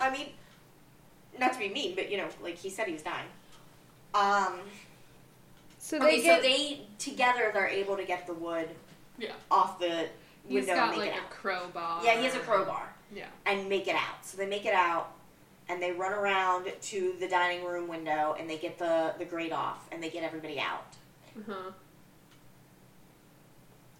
[0.00, 0.28] I mean,
[1.38, 3.26] not to be mean, but you know, like he said he was dying.
[4.14, 4.60] Um.
[5.78, 6.42] So okay, they get.
[6.42, 8.68] so they together they're able to get the wood
[9.18, 9.32] Yeah.
[9.50, 10.08] off the
[10.48, 12.00] He's window got and make like it a crowbar.
[12.02, 13.26] Yeah, he has a crowbar Yeah.
[13.44, 14.24] and make it out.
[14.24, 15.12] So they make it out,
[15.68, 19.52] and they run around to the dining room window and they get the the grate
[19.52, 20.86] off and they get everybody out.
[21.38, 21.70] Uh-huh.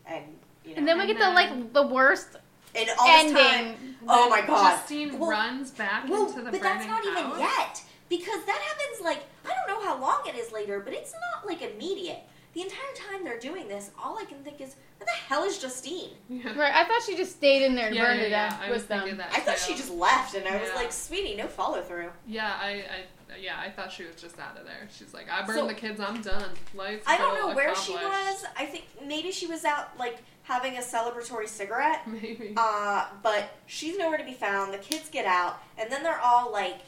[0.06, 0.24] And
[0.64, 2.36] you know, and then we And get the like the worst
[2.74, 3.36] and all this ending.
[3.36, 3.96] time.
[4.08, 4.78] Oh my Then god!
[4.78, 8.58] Justine Well- runs back Well, into the but burning that's not even yet because that
[8.60, 12.20] happens like I don't know how long it is later, but it's not like immediate.
[12.54, 15.58] The entire time they're doing this, all I can think is, where the hell is
[15.58, 16.10] Justine?
[16.28, 16.56] Yeah.
[16.56, 18.48] Right, I thought she just stayed in there and Yeah, burned yeah, to yeah.
[18.50, 19.16] death I was with them.
[19.16, 22.10] that I thought she just left, and I was like, sweetie, no follow through.
[22.28, 22.84] Yeah, I, I,
[23.40, 24.88] yeah, I thought she was just out of there.
[24.96, 26.00] She's like, I burned So- the kids.
[26.00, 26.50] I'm done.
[26.74, 27.02] Life.
[27.06, 28.44] I don't know where she was.
[28.56, 32.02] I think maybe she was out like having a celebratory cigarette.
[32.06, 32.52] Maybe.
[32.56, 34.74] Uh, but she's nowhere to be found.
[34.74, 36.80] The kids get out, and then they're all like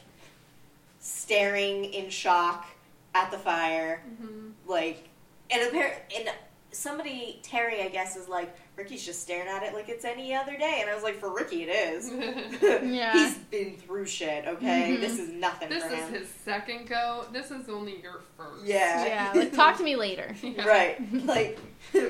[0.99, 2.67] staring in shock
[3.15, 4.51] at the fire, Mhm.
[4.67, 5.07] like,
[5.49, 6.29] and appar- and
[6.77, 10.55] somebody Terry, I guess, is like Ricky's just staring at it like it's any other
[10.57, 12.11] day, and I was like, for Ricky, it is.
[12.87, 13.13] Yeah.
[13.13, 14.45] He's been through shit.
[14.47, 15.01] Okay, Mhm.
[15.01, 16.13] this is nothing this for is him.
[16.13, 17.25] his second go.
[17.31, 18.65] This is only your first.
[18.65, 19.05] Yeah.
[19.05, 20.35] yeah, like talk to me later.
[20.41, 20.65] Yeah.
[20.65, 21.25] Right.
[21.25, 21.59] Like,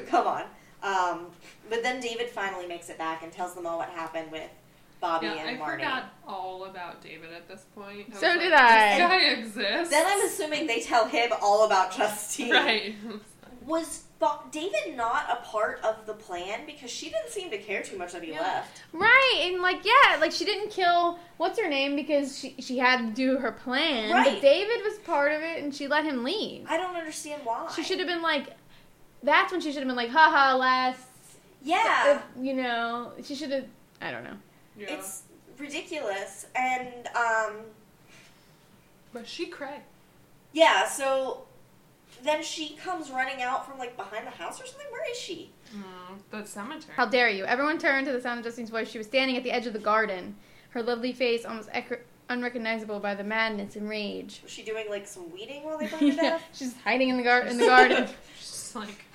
[0.09, 0.43] come on.
[0.83, 1.27] Um,
[1.69, 4.49] but then David finally makes it back and tells them all what happened with
[5.01, 5.83] Bobby Yeah, and I Marty.
[5.83, 8.15] forgot all about David at this point.
[8.15, 8.89] So was did like, I.
[8.89, 9.89] This guy exists.
[9.89, 12.51] Then I'm assuming they tell him all about Justine.
[12.51, 12.95] right.
[13.65, 16.65] Was Bo- David not a part of the plan?
[16.65, 18.41] Because she didn't seem to care too much that he Yeah.
[18.41, 18.81] left.
[18.91, 22.97] Right, and like yeah, like she didn't kill what's her name because she she had
[22.99, 24.11] to do her plan.
[24.11, 24.33] Right.
[24.33, 26.65] But David was part of it, and she let him leave.
[26.67, 27.71] I don't understand why.
[27.75, 28.55] She should have been like,
[29.21, 31.01] that's when she should have been like, haha, last,
[31.61, 32.19] Yeah.
[32.37, 33.65] uh, you know, she should have.
[34.01, 34.37] I don't know.
[34.77, 34.93] Yeah.
[34.93, 35.23] It's
[35.57, 36.45] ridiculous.
[36.55, 37.53] And, um,
[39.13, 39.81] but she cried.
[40.53, 41.46] yeah, so
[42.23, 44.85] then she comes running out from, like, behind the house or something.
[44.91, 45.51] Where is she?
[45.75, 46.93] Mm, the cemetery.
[46.95, 47.43] How dare you?
[47.45, 48.89] Everyone turned to the sound of Justine's voice.
[48.89, 50.35] She was standing at the edge of the garden,
[50.71, 54.39] her lovely face almost ec- unrecognizable by the madness and rage.
[54.43, 57.23] Was she doing, like, some weeding while they burned to yeah, she's hiding in the
[57.23, 58.07] gar- in the garden.
[58.37, 59.05] She's like,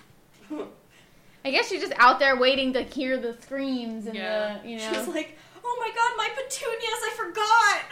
[1.44, 4.58] I guess she's just out there waiting to hear the screams and Yeah.
[4.62, 4.92] the you know.
[4.92, 7.82] She's like, oh my god, my petunias, I forgot!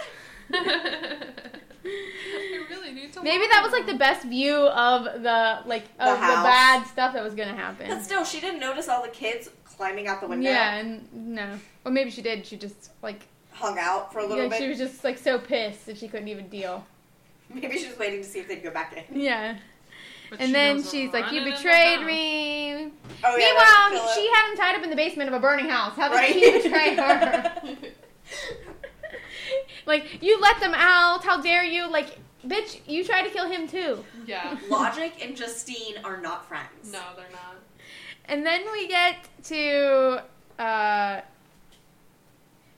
[1.84, 3.22] I really need to.
[3.22, 6.44] Maybe that was like the best view of the like of the, house.
[6.44, 7.88] bad stuff that was gonna happen.
[7.88, 10.50] But still, she didn't notice all the kids climbing out the window.
[10.50, 12.46] Yeah, and no, or maybe she did.
[12.46, 13.22] She just like
[13.52, 14.58] Hung out for a little yeah, bit.
[14.58, 16.86] she was just like so pissed that she couldn't even deal.
[17.52, 19.20] Maybe she was waiting to see if they'd go back in.
[19.20, 19.56] Yeah,
[20.30, 22.92] But and she then she's like, "You running in the betrayed me."
[23.24, 23.46] Oh, yeah,
[23.92, 25.94] Meanwhile, she had him tied up in the basement of a burning house.
[25.96, 26.32] How did Right?
[26.32, 27.62] he betray her?
[29.86, 31.24] like you let them out.
[31.24, 31.90] How dare you?
[31.90, 34.04] Like, bitch, you tried to kill him too.
[34.26, 34.56] Yeah.
[34.70, 36.92] Logic and Justine are not friends.
[36.92, 37.56] No, they're not.
[38.26, 40.22] And then we get to
[40.58, 41.20] uh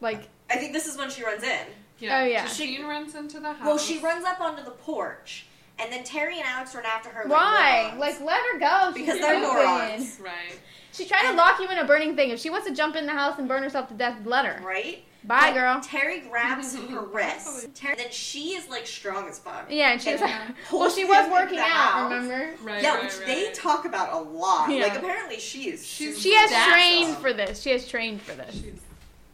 [0.01, 1.67] like I think this is when she runs in.
[1.99, 2.21] Yeah.
[2.21, 2.43] Oh, yeah.
[2.47, 3.67] Justine runs into the house.
[3.67, 5.47] Well, she runs up onto the porch,
[5.79, 7.23] and then Terry and Alex run after her.
[7.29, 7.93] Like why?
[7.95, 8.01] morons.
[8.01, 8.93] Like let her go.
[8.97, 9.55] She's Because they're stupid.
[9.55, 10.19] morons.
[10.21, 10.59] Right.
[10.93, 12.31] She tried to lock you in a burning thing.
[12.31, 14.61] If she wants to jump in the house and burn herself to death, let her.
[14.63, 15.05] right?
[15.25, 15.81] Bye, But girl.
[15.81, 17.75] Terry grabs her wrist.
[17.75, 19.67] Terry, then she is like strong as fuck.
[19.71, 20.51] Yeah, and she was like, Yeah.
[20.73, 21.67] well, she was working out.
[21.69, 22.11] house.
[22.13, 22.55] Remember?
[22.63, 22.83] Right.
[22.83, 23.27] yeah, right, which right.
[23.27, 24.69] they talk about a lot.
[24.71, 24.83] Yeah.
[24.83, 25.87] Like apparently she is.
[25.87, 27.23] She's- She has That's trained awesome.
[27.23, 27.63] for this.
[27.63, 28.55] She has trained for this.
[28.55, 28.73] She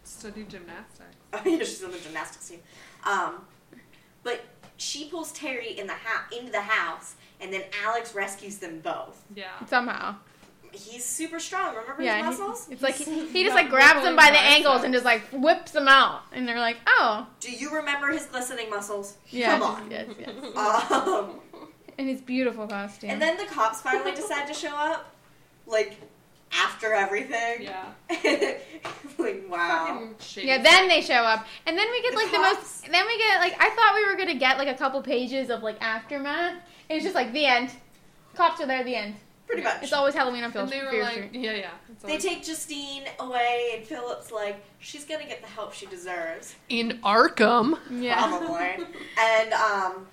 [0.04, 1.16] studied gymnastics.
[1.32, 2.60] Oh, yeah, she's on the gymnastics team.
[3.06, 3.44] Um,
[4.22, 4.44] but
[4.76, 9.22] she pulls Terry in the ha- into the house, and then Alex rescues them both.
[9.34, 9.46] Yeah.
[9.66, 10.16] Somehow.
[10.72, 11.74] He's super strong.
[11.74, 12.68] Remember Yeah, his he- muscles?
[12.70, 15.22] it's like he, he just like grabs them by the rippling ankles and just like
[15.32, 19.16] whips them out, and they're like, oh, Do you remember his glistening muscles?
[19.28, 19.90] yeah, Come on.
[19.90, 21.40] yes, yes, Um,
[21.98, 23.10] and his beautiful costume.
[23.10, 25.12] and then the cops finally decide to show up,
[25.66, 25.96] like
[26.52, 27.62] after everything.
[27.62, 27.84] Yeah.
[29.18, 30.08] like wow.
[30.36, 32.56] Yeah, then they show up, and then we get The like the cops.
[32.82, 32.82] most.
[32.92, 35.62] Then we get like I thought we were gonna get like a couple pages of
[35.62, 36.54] like aftermath.
[36.88, 37.70] It's just like the end.
[38.34, 38.84] Cops are there.
[38.84, 39.16] The end.
[39.48, 39.82] Pretty much.
[39.82, 41.30] It's always Halloween on Fear And they were Fear like, Street.
[41.34, 41.70] yeah, yeah.
[42.02, 46.54] They always- take Justine away, and Philip's like, she's gonna get the help she deserves,
[46.68, 47.78] in Arkham.
[47.90, 48.26] Yeah.
[48.28, 48.86] probably.
[49.18, 50.06] and um.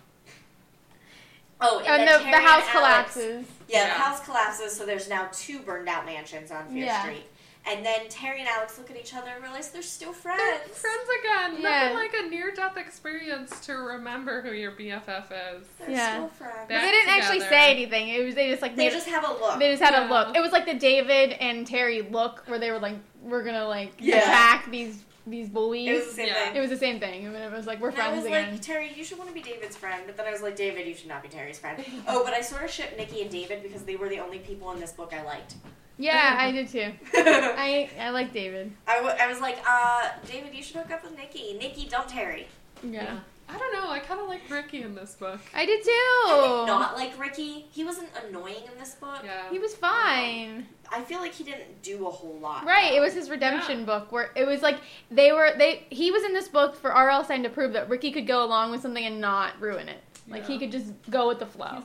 [1.61, 3.45] Oh, and, And the, the house and Alex- collapses.
[3.67, 3.86] Yeah, Yeah.
[3.88, 7.01] the house collapses, so there's now two burned out mansions on Fear Yeah.
[7.01, 7.23] Street.
[7.68, 10.39] And then Terry and Alex look at each other and realize they're still friends.
[10.39, 11.61] They're friends again.
[11.61, 11.82] Yeah.
[11.93, 15.68] Nothing like a near-death experience to remember who your BFF is.
[15.80, 16.13] They're Yeah.
[16.13, 16.68] still friends.
[16.70, 18.09] But they didn't actually say anything.
[18.09, 19.57] It was they just like They made just have a look.
[19.59, 20.36] they just had a look.
[20.36, 23.93] It was like the David and Terry look where they were like, we're gonna like
[23.99, 24.18] Yeah.
[24.18, 25.89] attack these these bullies.
[25.89, 26.34] it was the same Yeah.
[26.45, 26.55] thing.
[26.55, 27.23] It was the same thing.
[27.23, 28.51] It was like we're And I friends was again.
[28.51, 30.03] like, Terry, you should want to be David's friend.
[30.05, 31.84] But then I was like, David, you should not be Terry's friend.
[32.07, 34.71] oh, but I sort of shipped Nikki and David because they were the only people
[34.71, 35.55] in this book I liked.
[35.97, 36.91] yeah, I did too.
[37.15, 38.71] I, I I like David.
[38.88, 41.57] w- I was like, uh, David, you should hook up with Nikki.
[41.57, 42.47] Nikki, don't Terry.
[42.84, 43.17] Yeah,
[43.49, 43.89] I don't know.
[43.89, 45.39] I kind of like Ricky in this book.
[45.55, 46.61] I did I too.
[46.61, 47.65] did not like Ricky.
[47.71, 49.21] He wasn't annoying in this book.
[49.23, 49.49] Yeah.
[49.49, 50.67] He was fine.
[50.91, 52.65] I feel like he didn't do a whole lot.
[52.65, 52.97] Right, though.
[52.97, 53.86] it was his redemption Yeah.
[53.86, 54.79] book where it was like
[55.11, 57.23] they were they he was in this book for R.L.
[57.23, 60.01] Stine to prove that Ricky could go along with something and not ruin it.
[60.27, 61.83] Like he could just go with the flow.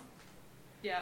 [0.83, 1.01] Yeah.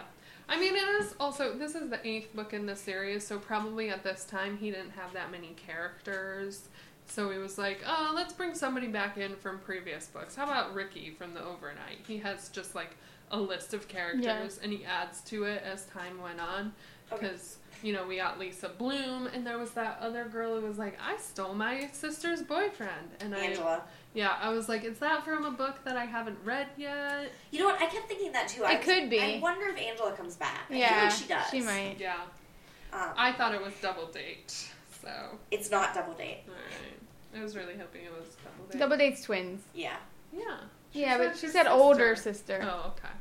[0.48, 3.90] I mean, it is also, this is the eighth book in the series, so probably
[3.90, 6.68] at this time he didn't have that many characters.
[7.06, 10.34] So he was like, oh, let's bring somebody back in from previous books.
[10.34, 11.98] How about Ricky from the Overnight?
[12.06, 12.96] He has just like
[13.30, 16.72] a list of characters and he adds to it as time went on.
[17.12, 17.30] Okay.
[17.78, 20.78] Because, you know, we got Lisa Bloom and there was that other girl who was
[20.78, 23.10] like, I stole my sister's boyfriend.
[23.20, 23.82] And I, Angela.
[24.14, 27.30] yeah, I was like, is that from a book that I haven't read yet?
[27.50, 27.80] You know what?
[27.80, 28.64] I kept thinking that too.
[28.64, 29.20] I It was- could be.
[29.20, 30.62] I wonder if Angela comes back.
[30.70, 31.50] I yeah, feel like she does.
[31.50, 31.96] She might.
[31.98, 32.16] Yeah.
[32.92, 34.50] Um, I thought it was double date,
[35.02, 35.10] so.
[35.50, 36.38] it's not double date.
[36.48, 36.98] Alright.
[37.36, 38.78] I was really hoping it was double date.
[38.78, 39.60] Double dates twins.
[39.74, 39.96] Yeah.
[40.32, 40.56] Yeah.
[40.92, 41.68] yeah, but she her said sister.
[41.70, 42.60] older sister.
[42.62, 43.12] Oh, okay.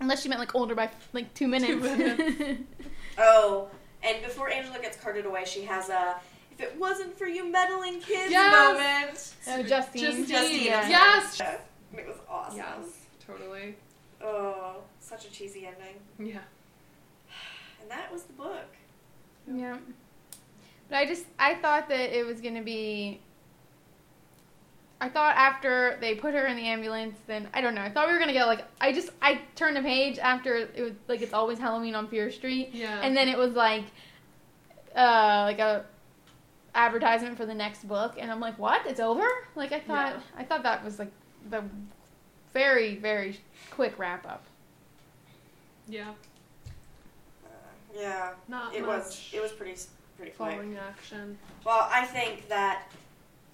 [0.00, 1.82] Unless she meant like older by like two minutes.
[1.82, 2.60] minutes.
[3.18, 3.68] Oh,
[4.02, 6.20] and before Angela gets carted away, she has a
[6.52, 9.34] "if it wasn't for you meddling kids" Yes!
[9.48, 10.02] oh, Justine.
[10.02, 10.26] Justine.
[10.26, 10.64] Justine.
[10.64, 10.88] Yeah.
[10.88, 11.40] Yes!
[11.40, 12.58] It was awesome.
[12.58, 13.76] Yes, totally.
[14.22, 16.32] Oh, such a cheesy ending.
[16.34, 16.40] Yeah.
[17.80, 18.76] And that was the book.
[19.46, 19.78] Yeah.
[20.88, 23.20] But I just I thought that it was gonna be
[25.00, 27.82] I thought after they put her in the ambulance, then I don't know.
[27.82, 30.80] I thought we were gonna get like I just I turned a page after it
[30.82, 33.00] was like it's always Halloween on Fear Street, Yeah.
[33.02, 33.84] and then it was like
[34.96, 35.84] uh like a
[36.74, 38.86] advertisement for the next book, and I'm like, what?
[38.86, 39.26] It's over?
[39.54, 40.20] Like I thought Yeah.
[40.36, 41.12] I thought that was like
[41.48, 41.62] the
[42.52, 43.38] very very
[43.70, 44.42] quick wrap up.
[45.86, 46.10] yeah.
[47.44, 47.48] Uh,
[47.94, 49.30] yeah, Not it much was.
[49.32, 49.76] It was pretty
[50.16, 50.50] pretty quick.
[50.50, 51.38] following action.
[51.64, 52.90] Well, I think that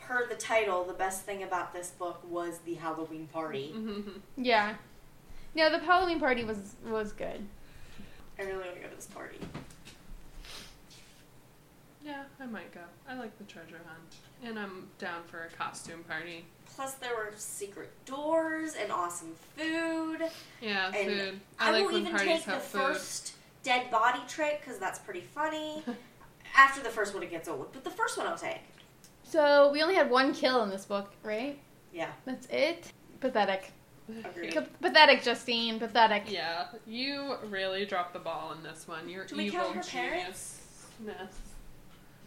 [0.07, 3.73] per the title, the best thing about this book was the Halloween party.
[3.75, 4.11] Mm-hmm.
[4.37, 4.75] Yeah.
[5.55, 7.47] No, the Halloween party was was good.
[8.39, 9.39] I really want to go to this party.
[12.05, 12.81] Yeah, I might go.
[13.09, 14.15] I like the treasure hunt.
[14.45, 16.45] And I'm down for a costume party.
[16.75, 20.19] Plus, there were secret doors and awesome food.
[20.61, 21.41] Yeah, And food.
[21.59, 22.81] I, I, like will when even parties take the food.
[22.81, 25.83] first dead body trick because that's pretty funny.
[26.57, 28.61] After the first one, it gets old, but the first one I'll take.
[29.35, 31.59] So we only had one kill in this book, right?
[31.93, 32.93] Yeah, That's it.
[33.19, 33.73] Pathetic.
[34.25, 34.57] agreed.
[34.81, 35.81] Pathetic, Justine.
[35.81, 36.31] Pathetic.
[36.31, 39.09] Yeah, you really dropped the ball in this one.
[39.09, 40.61] You're Do we evil count her genius.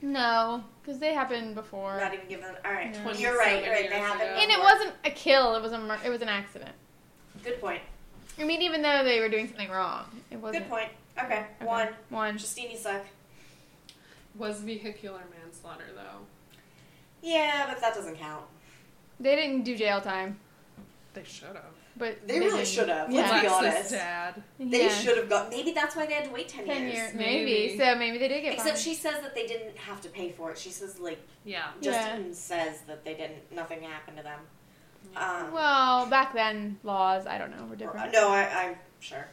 [0.02, 1.98] No, because they happened before.
[1.98, 2.50] Not even given.
[2.66, 3.14] All right, Yeah.
[3.14, 3.64] you're right.
[3.64, 3.90] You're right.
[3.90, 4.22] They years happen.
[4.28, 4.36] ago.
[4.42, 4.64] and it before.
[4.66, 5.56] wasn't a kill.
[5.56, 6.76] It was a mur- it was an accident.
[7.42, 7.82] Good point.
[8.38, 10.66] I mean, even though they were doing something wrong, it wasn't.
[10.66, 10.90] Good point.
[11.18, 11.26] Okay,
[11.62, 11.66] Okay.
[11.66, 11.88] one.
[12.10, 12.38] One.
[12.38, 13.06] Justine, you suck.
[14.36, 16.26] Was vehicular manslaughter though?
[17.34, 18.46] Yeah, but that doesn't count.
[19.20, 20.40] They didn't do jail time,
[21.14, 21.74] They should have.
[21.98, 22.68] but They really didn't.
[22.68, 23.42] should have, let's Yeah.
[23.42, 23.76] be honest.
[23.76, 24.44] Alexis' dad.
[24.60, 24.90] They Yeah.
[24.90, 25.50] should have got.
[25.50, 26.94] Maybe that's why they had to wait ten, Ten years.
[26.96, 27.46] years, Maybe.
[27.46, 27.78] maybe.
[27.80, 28.54] So maybe they did get.
[28.54, 28.80] Except fined.
[28.88, 30.58] she says that they didn't have to pay for it.
[30.58, 31.72] She says like Yeah.
[31.82, 31.92] Yeah.
[31.92, 33.52] Justine says that they didn't.
[33.52, 34.40] Nothing happened to them.
[35.16, 38.12] Um, Well, back then laws, I don't know, were or- different.
[38.14, 39.28] no, I, I'm sure.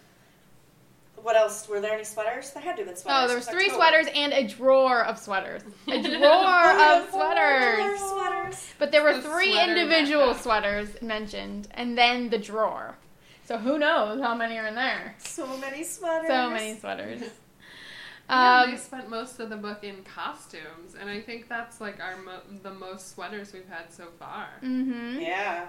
[1.23, 1.67] What else?
[1.69, 2.51] Were there any sweaters?
[2.51, 3.23] There had to have been sweaters.
[3.25, 3.77] Oh, there was three October.
[3.77, 5.63] sweaters and a drawer of sweaters.
[5.89, 8.01] A drawer of four sweaters.
[8.01, 8.75] sweaters.
[8.79, 10.43] But there were The three sweater individual backpack.
[10.43, 12.97] sweaters mentioned, and then the drawer.
[13.47, 15.15] So who knows how many are in there?
[15.19, 16.29] So many sweaters.
[16.29, 17.23] So many sweaters.
[18.27, 22.01] Yeah, they Um, spent most of the book in costumes, and I think that's like
[22.01, 24.47] our mo- the most sweaters we've had so far.
[24.63, 25.21] mm-hmm.
[25.21, 25.67] Yeah.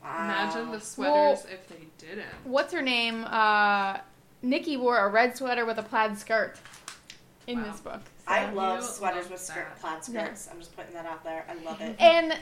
[0.00, 0.24] Wow.
[0.24, 2.28] Imagine the sweaters if they didn't.
[2.44, 3.24] What's her name?
[3.24, 3.98] Uh,
[4.42, 6.56] Nikki wore a red sweater with a plaid skirt
[7.46, 7.70] in Wow.
[7.70, 8.00] this book.
[8.26, 9.80] I love sweaters love with skirt, that.
[9.80, 10.24] plaid Yeah.
[10.24, 10.48] skirts.
[10.50, 11.44] I'm just putting that out there.
[11.48, 11.96] I love it.
[12.00, 12.38] And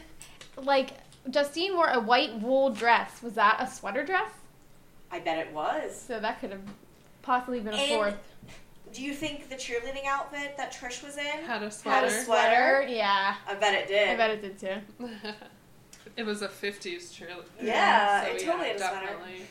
[0.56, 0.90] like
[1.30, 3.22] Justine wore a white wool dress.
[3.22, 4.30] Was that a sweater dress?
[5.10, 5.98] I bet it was.
[6.00, 6.60] So that could have
[7.22, 8.14] possibly been a And fourth.
[8.92, 11.26] Do you think the cheerleading outfit that Trish was in?
[11.44, 12.06] Had a sweater?
[12.06, 12.76] Had sweater.
[12.80, 12.86] a sweater?
[12.88, 13.34] Yeah.
[13.46, 14.08] I bet it did.
[14.08, 15.06] I bet it did too.
[16.16, 17.44] it was a '50s cheerleader.
[17.60, 19.06] Yeah, so it totally had a sweater.
[19.06, 19.46] definitely.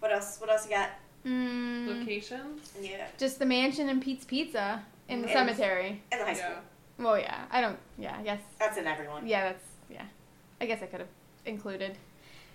[0.00, 0.36] What else?
[0.40, 0.90] What else you got?
[1.26, 2.72] Mm, Locations.
[2.80, 3.06] Yeah.
[3.18, 4.82] just the mansion and Pete's Pizza.
[5.08, 6.02] in the In- cemetery.
[6.12, 6.50] In the high school.
[6.50, 7.04] Yeah.
[7.04, 7.44] Well, yeah.
[7.50, 7.78] I don't.
[7.98, 8.40] Yeah, I guess.
[8.58, 9.26] That's in everyone.
[9.26, 10.04] Yeah, that's yeah.
[10.60, 11.08] I guess I could have
[11.46, 11.96] included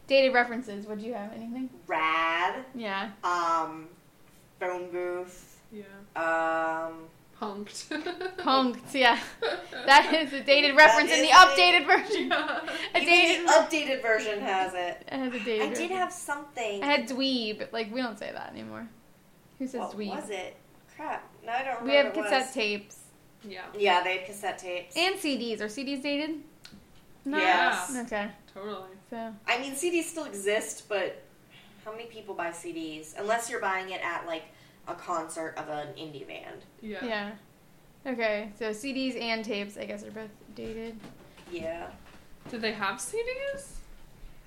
[0.08, 0.86] dated references.
[0.88, 1.70] Would you have anything?
[1.88, 2.64] Rad.
[2.76, 3.12] Yeah.
[3.24, 3.88] Um,
[4.60, 5.62] phone booth.
[5.72, 5.84] Yeah.
[6.16, 7.06] Um,
[7.44, 8.38] Punked.
[8.38, 8.94] Punked.
[8.94, 9.20] Yeah.
[9.86, 12.28] That is a dated reference in the is a- updated version.
[12.30, 12.60] yeah.
[12.96, 13.48] A even dated.
[13.48, 15.04] the updated version has it.
[15.12, 15.62] It has a dated.
[15.62, 15.98] I did version.
[15.98, 16.82] have something.
[16.82, 17.72] I had dweeb.
[17.74, 18.88] Like we don't say that anymore.
[19.60, 20.16] Who says what dweeb?
[20.16, 20.56] was it?
[20.96, 21.30] Crap.
[21.46, 21.86] No, I don't remember.
[21.90, 22.54] We have what cassette was.
[22.54, 22.98] tapes
[23.44, 23.62] Yeah.
[23.78, 24.96] Yeah, they had cassette tapes.
[24.96, 25.60] and CDs.
[25.60, 26.38] Are CDs dated?
[27.26, 27.38] No.
[27.38, 27.94] Yes.
[28.06, 28.30] Okay.
[28.54, 28.88] Totally.
[29.10, 31.22] So I mean, CDs still exist, but
[31.84, 33.16] how many people buy CDs?
[33.20, 34.44] Unless you're buying it at like
[34.88, 36.62] a concert of an indie band.
[36.82, 37.06] Yeah.
[37.06, 37.32] yeah.
[38.06, 38.52] Okay.
[38.60, 40.98] So CDs and tapes, I guess, are both dated.
[41.52, 41.88] Yeah.
[42.50, 43.14] Did they have CDs?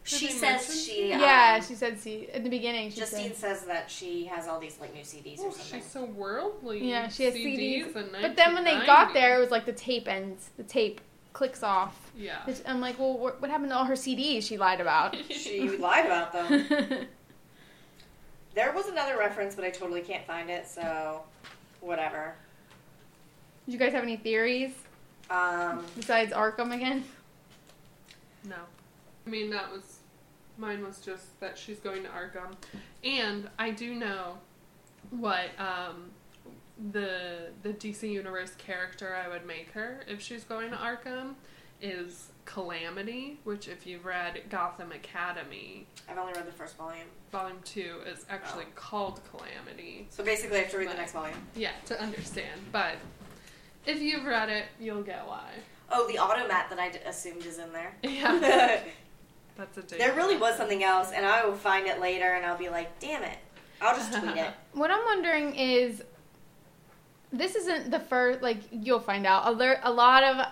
[0.04, 1.08] Did She they says mention she.
[1.08, 2.90] yeah, um, she said C in the beginning.
[2.90, 3.36] She Justine said.
[3.58, 5.80] says that she has all these like new CDs Oh, or something.
[5.80, 6.88] she's so worldly.
[6.88, 7.92] Yeah, she has CDs.
[7.92, 7.96] CDs.
[7.96, 10.50] in But then when they got there, it was like the tape ends.
[10.58, 11.00] The tape
[11.32, 12.12] clicks off.
[12.16, 12.38] Yeah.
[12.66, 15.16] I'm like, well, what, what happened to all her CDs she lied about?
[15.30, 17.06] She lied about them.
[18.56, 21.22] Did There was another reference, but I totally can't find it, so
[21.80, 22.34] whatever.
[23.66, 24.72] Do you guys have any theories
[25.28, 27.04] Um, besides Arkham again?
[28.44, 28.56] No.
[29.26, 29.98] I mean, that was.
[30.58, 32.54] Mine was just that she's going to Arkham.
[33.04, 34.38] And I do know
[35.10, 36.10] what um,
[36.92, 41.34] the the DC Universe character I would make her if she's going to Arkham
[41.80, 47.58] is Calamity, which, if you've read Gotham Academy, I've only read the first volume, Volume
[47.64, 48.72] 2 is actually Oh.
[48.76, 50.06] called Calamity.
[50.10, 51.36] so basically I have to read the next volume.
[51.56, 52.60] Yeah, to understand.
[52.72, 52.94] But
[53.84, 55.50] if you've read it, you'll get why.
[55.90, 57.94] Oh, the automat that I d- assumed is in there.
[58.02, 58.82] Yeah, there
[59.56, 60.14] that's a date.
[60.16, 63.22] really was something else, and I will find it later, and I'll be like, "Damn
[63.22, 63.38] it!"
[63.80, 64.50] I'll just tweet it.
[64.72, 66.02] What I'm wondering is,
[67.32, 68.42] this isn't the first.
[68.42, 69.46] Like you'll find out.
[69.46, 70.46] A lot of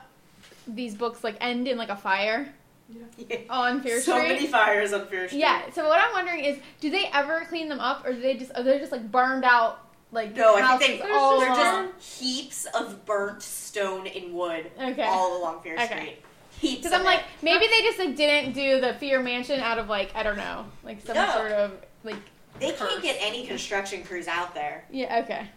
[0.67, 2.49] these books like end in like a fire
[2.97, 4.29] oh, on Fear so Street.
[4.29, 5.41] many fires on Fear Street.
[5.41, 5.63] Yeah.
[5.73, 8.53] So what I'm wondering is, do they ever clean them up, or do they just
[8.57, 9.81] are they just like burned out
[10.13, 11.89] like No, I think they, all they're along?
[11.99, 15.03] just heaps of burnt stone and wood Okay.
[15.03, 15.87] all along Fear Okay.
[15.87, 16.17] Street.
[16.61, 16.83] Heaps.
[16.83, 17.25] Because I'm like, it.
[17.43, 20.67] maybe they just like didn't do the Fear Mansion out of like I don't know,
[20.85, 21.31] like some No.
[21.33, 21.73] sort of
[22.05, 22.17] like
[22.61, 24.85] they can't get any construction crews out there.
[24.91, 25.49] yeah okay.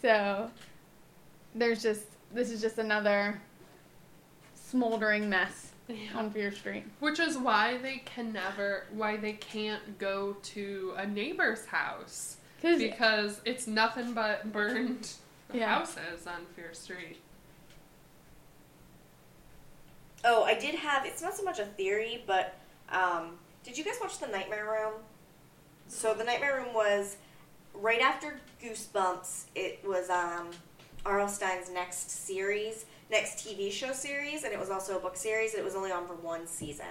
[0.00, 0.50] So
[1.54, 2.02] there's just
[2.32, 3.40] this is just another
[4.68, 5.96] smoldering mess Yeah.
[6.14, 6.84] on Fear Street.
[7.00, 12.36] Which is why they can never, why they can't go to a neighbor's house.
[12.60, 15.10] Cause it's nothing but burned
[15.52, 15.78] Yeah.
[15.78, 17.18] houses on Fear Street.
[20.24, 21.06] Oh, I did have.
[21.06, 22.56] It's not so much a theory, but
[22.90, 24.94] um, did you guys watch the Nightmare Room?
[25.86, 27.16] So the Nightmare Room was
[27.72, 29.44] right after Goosebumps.
[29.54, 30.50] It was um,
[31.06, 31.28] R.L.
[31.28, 35.54] Stine's next series, next TV show series, and it was also a book series.
[35.54, 36.86] It was only on for one season,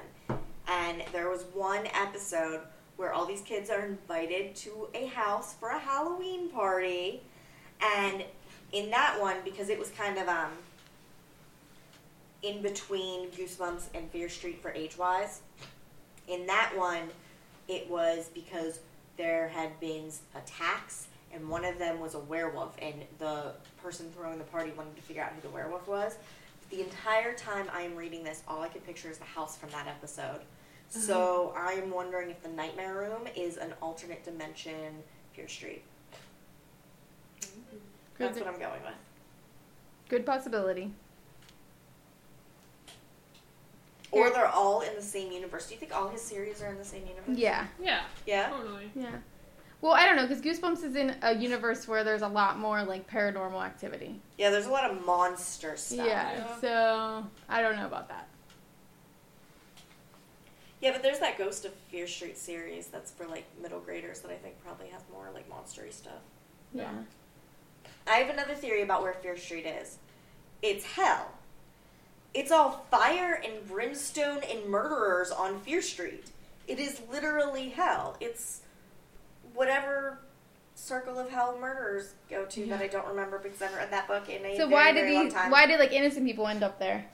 [0.68, 2.62] and there was one episode
[2.96, 7.22] where all these kids are invited to a house for a Halloween party,
[7.82, 8.24] and
[8.72, 10.52] in that one, because it was kind of um
[12.44, 15.42] in between Goosebumps and Fear Street for age wise.
[16.28, 17.10] In that one,
[17.68, 18.80] it was because
[19.18, 23.54] there had been attacks, and one of them was a werewolf, and the
[23.88, 26.18] person throwing the party wanted to figure out who the werewolf was.
[26.72, 29.70] The entire time I am reading this, all I can picture is the house from
[29.70, 30.42] that episode.
[30.42, 31.00] Mm-hmm.
[31.00, 35.02] So I am wondering if the Nightmare Room is an alternate dimension
[35.34, 35.84] Fear Street.
[37.42, 37.78] Mm-hmm.
[38.18, 38.94] That's what I'm going with.
[40.10, 40.92] good possibility.
[44.12, 45.68] Or they're all in the same universe.
[45.68, 47.38] Do you think all his series are in the same universe?
[47.38, 48.50] Yeah, Yeah, Yeah.
[48.50, 48.92] totally.
[48.96, 49.12] yeah.
[49.82, 52.84] Well, I don't know because Goosebumps is in a universe where there's a lot more
[52.84, 54.20] like paranormal activity.
[54.38, 56.06] Yeah, there's a lot of monster stuff.
[56.08, 56.60] Yeah, Yeah.
[56.60, 58.28] so I don't know about that.
[60.82, 64.32] Yeah, but there's that Ghost of Fear Street series that's for like middle graders that
[64.32, 66.22] I think probably has more like monstery stuff.
[66.74, 66.92] Yeah.
[68.08, 69.98] I have another theory about where Fear Street is.
[70.62, 71.32] It's hell.
[72.34, 76.26] It's all fire and brimstone and murderers on Fear Street.
[76.68, 78.16] It is literally hell.
[78.20, 78.62] It's
[79.58, 80.20] whatever
[80.76, 84.08] circle of hell murderers go to that I don't remember because I haven't read that
[84.08, 85.50] book in a So very, why did very time.
[85.52, 87.06] Why did like innocent people end up there?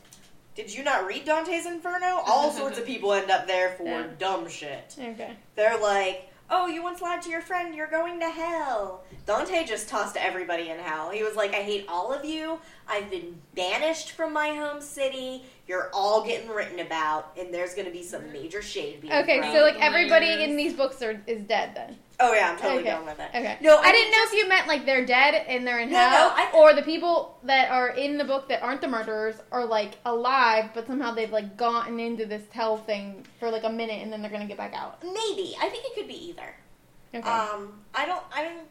[0.54, 2.22] Did you not read Dante's Inferno?
[2.28, 4.08] All sorts of people end up there for Yeah.
[4.20, 4.94] dumb shit.
[5.00, 5.32] Okay.
[5.56, 9.04] They're like, oh, you once lied to your friend, you're going to hell.
[9.26, 11.10] Dante just tossed everybody in hell.
[11.10, 12.60] He was like, I hate all of you.
[12.88, 15.44] I've been banished from my home city.
[15.66, 19.40] You're all getting written about, and there's going to be some major shade being Okay,
[19.40, 19.54] thrown.
[19.56, 20.50] so like everybody Layers.
[20.50, 21.98] in these books are is dead then.
[22.20, 22.90] oh yeah, I'm totally okay.
[22.90, 23.30] done with it.
[23.34, 23.58] Okay.
[23.62, 25.90] No, I, I didn't think know if you meant like they're dead and they're in
[25.90, 28.90] No, hell, no, I- or the people that are in the book that aren't the
[28.90, 33.64] murderers are like alive, but somehow they've like gotten into this hell thing for like
[33.64, 35.02] a minute and then they're gonna get back out.
[35.02, 36.56] Maybe I think it could be either.
[37.16, 37.30] Okay.
[37.30, 38.68] Um, I don't, I don't,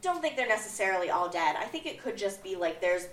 [0.00, 1.56] don't think they're necessarily all dead.
[1.58, 3.08] I think it could just be like there's,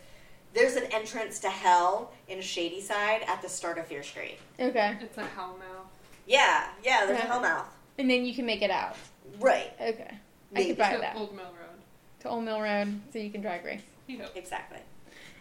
[0.53, 4.37] there's an entrance to hell in Shadyside at the start of Fear Street.
[4.59, 4.97] okay.
[5.01, 5.87] It's a hellmouth.
[6.25, 7.27] Yeah, yeah, there's Okay.
[7.27, 7.65] a hellmouth.
[7.97, 8.95] And then you can make it out.
[9.39, 10.07] Right, Okay.
[10.11, 10.17] I
[10.51, 10.69] Maybe.
[10.69, 11.79] could buy To that Old Mill Road.
[12.21, 14.31] to Old Mill Road so you can drag race, Yep.
[14.35, 14.79] exactly.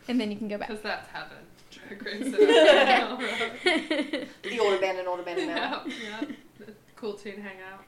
[0.09, 0.68] and then you can go back.
[0.68, 1.38] Because that's heaven.
[1.70, 4.28] Drag race at Old Mill Road.
[4.42, 5.57] The old abandoned, old abandoned mill.
[5.57, 5.84] yeah,
[6.61, 6.66] yeah.
[6.96, 7.84] Cool teen hangout.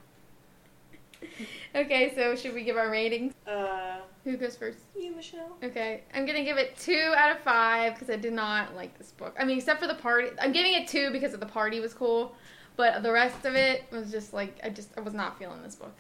[1.74, 3.32] okay, so should we give our ratings?
[3.46, 4.78] Uh, Who goes first?
[4.96, 5.56] you, Michelle.
[5.62, 9.12] Okay, I'm gonna give it two out of five because I did not like this
[9.12, 9.34] book.
[9.38, 10.28] I mean, except for the party.
[10.40, 12.34] I'm giving it two because of the party was cool,
[12.76, 15.76] but the rest of it was just like I just I was not feeling this
[15.76, 15.96] book.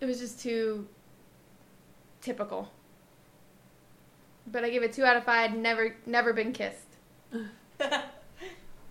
[0.00, 0.86] It was just too
[2.22, 2.70] typical.
[4.50, 5.54] But I give it two out of five.
[5.54, 6.96] Never never been kissed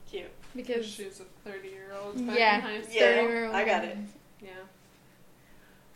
[0.09, 0.25] Cute.
[0.55, 2.19] because She's a 30 year old.
[2.19, 2.93] yeah, In high school.
[2.93, 3.97] Yeah, 30-year-old I got it.
[4.41, 4.49] Yeah.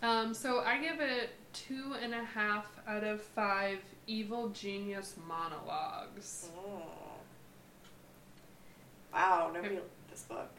[0.01, 6.49] Um, so I give it two and a half out of five evil genius monologues.
[6.55, 6.81] Mm.
[9.13, 10.51] Wow, nobody liked this book.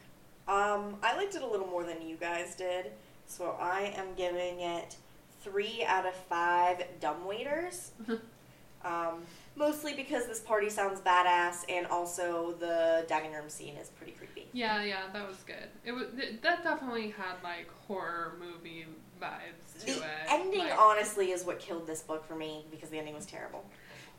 [0.49, 2.91] Um, I liked it a little more than you guys did,
[3.27, 4.97] so I am giving it
[5.43, 7.93] three out of five dumb waiters.
[8.85, 9.23] um,
[9.55, 14.49] mostly because this party sounds badass, and also the dining room scene is pretty creepy.
[14.53, 15.69] Yeah, yeah, that was good.
[15.85, 18.87] It was th- that definitely had like horror movie
[19.21, 20.03] vibes to The it.
[20.29, 23.65] ending, like- honestly, is what killed this book for me because the ending was terrible.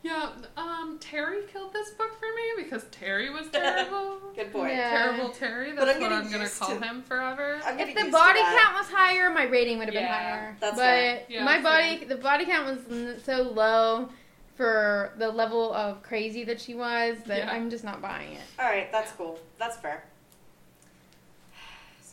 [0.04, 4.18] Yeah, um, Terry killed this book for me because Terry was terrible.
[4.34, 4.74] Good point.
[4.74, 4.90] Yeah.
[4.90, 5.70] Terrible Terry.
[5.72, 7.60] But That's I'm what I'm gonna call him forever.
[7.64, 10.56] If the body count was higher, my rating would have been Yeah, higher.
[10.58, 11.22] that's but fair.
[11.28, 11.62] Yeah, my same.
[11.62, 14.08] body, the body count was so low
[14.56, 17.52] for the level of crazy that she was that Yeah.
[17.52, 18.42] I'm just not buying it.
[18.58, 19.38] All right, that's cool.
[19.56, 20.02] That's fair.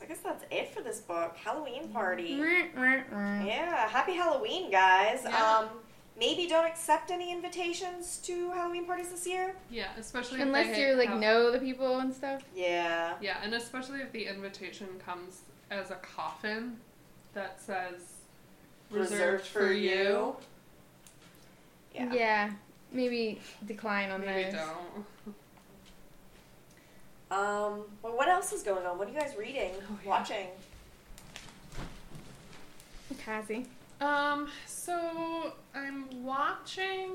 [0.09, 1.35] So I guess that's it for this book.
[1.43, 2.39] Halloween party.
[2.39, 3.43] Yeah.
[3.45, 5.21] Yeah, happy Halloween, guys.
[5.23, 5.57] Yeah.
[5.59, 5.67] Um,
[6.17, 9.55] maybe don't accept any invitations to Halloween parties this year.
[9.69, 12.41] Yeah, especially Unless you like have- know the people and stuff.
[12.55, 13.13] Yeah.
[13.21, 16.77] Yeah, and especially if the invitation comes as a coffin
[17.33, 18.13] that says
[18.89, 20.35] reserved, for, you.
[21.93, 22.13] Yeah.
[22.13, 22.51] Yeah.
[22.91, 24.53] Maybe decline on Maybe those.
[24.53, 25.35] don't.
[27.31, 28.97] Um, well, what else is going on?
[28.97, 30.09] What are you guys reading, Oh, yeah.
[30.09, 30.47] watching?
[33.23, 33.65] Cassie.
[34.01, 37.11] Um, so I'm watching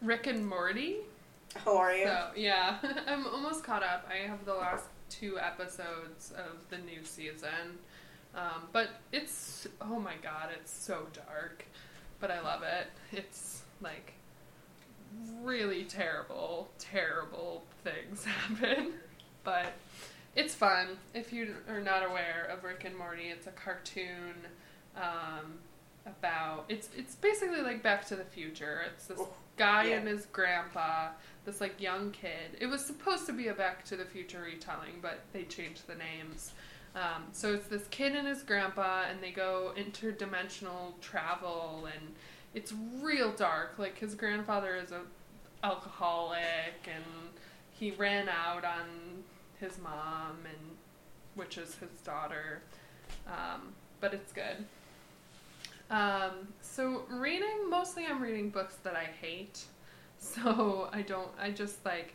[0.00, 0.96] Rick and Morty.
[1.56, 2.04] How are you?
[2.06, 2.76] So yeah,
[3.06, 4.08] I'm almost caught up.
[4.10, 7.78] I have the last two episodes of the new season.
[8.34, 11.64] Um, but it's oh my god, it's so dark.
[12.20, 12.88] But I love it.
[13.12, 14.14] It's like
[15.42, 18.92] really terrible, terrible things happen.
[19.44, 19.72] But
[20.36, 20.88] it's fun.
[21.14, 24.34] If you are not aware of Rick and Morty, it's a cartoon
[24.96, 25.54] um,
[26.06, 28.82] about it's it's basically like Back to the Future.
[28.92, 29.96] It's this Oh, guy yeah.
[29.96, 31.08] and his grandpa,
[31.44, 32.56] this like young kid.
[32.60, 35.94] It was supposed to be a Back to the Future retelling, but they changed the
[35.94, 36.52] names.
[36.94, 42.14] Um, so it's this kid and his grandpa, and they go interdimensional travel, and
[42.54, 43.74] it's real dark.
[43.78, 45.00] Like his grandfather is a
[45.64, 47.04] alcoholic, and
[47.70, 48.86] he ran out on
[49.60, 50.76] his mom, and
[51.34, 52.62] which is his daughter.
[53.26, 54.64] Um, but it's good.
[55.90, 59.64] Um, so reading mostly I'm reading books that I hate.
[60.20, 62.12] So I don't I just like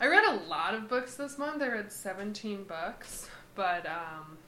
[0.00, 1.62] I read a lot of books this month.
[1.62, 4.38] I read 17 books, but um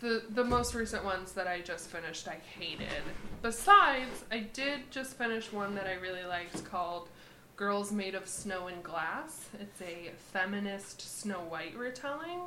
[0.00, 3.02] the the most recent ones that I just finished I hated.
[3.42, 7.08] Besides, I did just finish one that I really liked called
[7.56, 9.46] Girls Made of Snow and Glass.
[9.60, 12.40] It's a feminist Snow White retelling.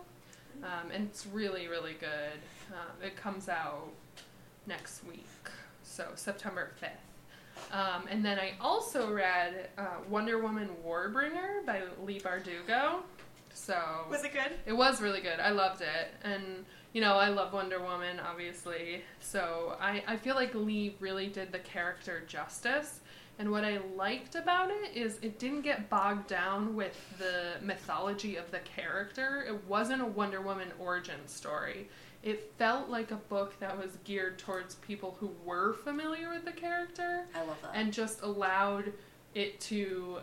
[0.64, 2.40] Um, and it's really, really good.
[2.72, 3.88] Um, it comes out
[4.68, 5.26] next week,
[5.84, 7.74] so September 5th.
[7.74, 12.98] Um, and then I also read uh, Wonder Woman Warbringer by Leigh Bardugo.
[13.54, 13.78] So
[14.10, 14.52] Was it good?
[14.66, 15.40] it was really good.
[15.40, 16.14] I loved it.
[16.24, 19.04] And, you know, I love Wonder Woman, obviously.
[19.20, 23.00] So I, I feel like Leigh really did the character justice.
[23.40, 28.36] And what I liked about it is it didn't get bogged down with the mythology
[28.36, 29.46] of the character.
[29.48, 31.90] It wasn't a Wonder Woman origin story.
[32.24, 36.52] It felt like a book that was geared towards people who were familiar with the
[36.52, 37.72] character I love that.
[37.74, 38.94] and just allowed
[39.34, 40.20] it to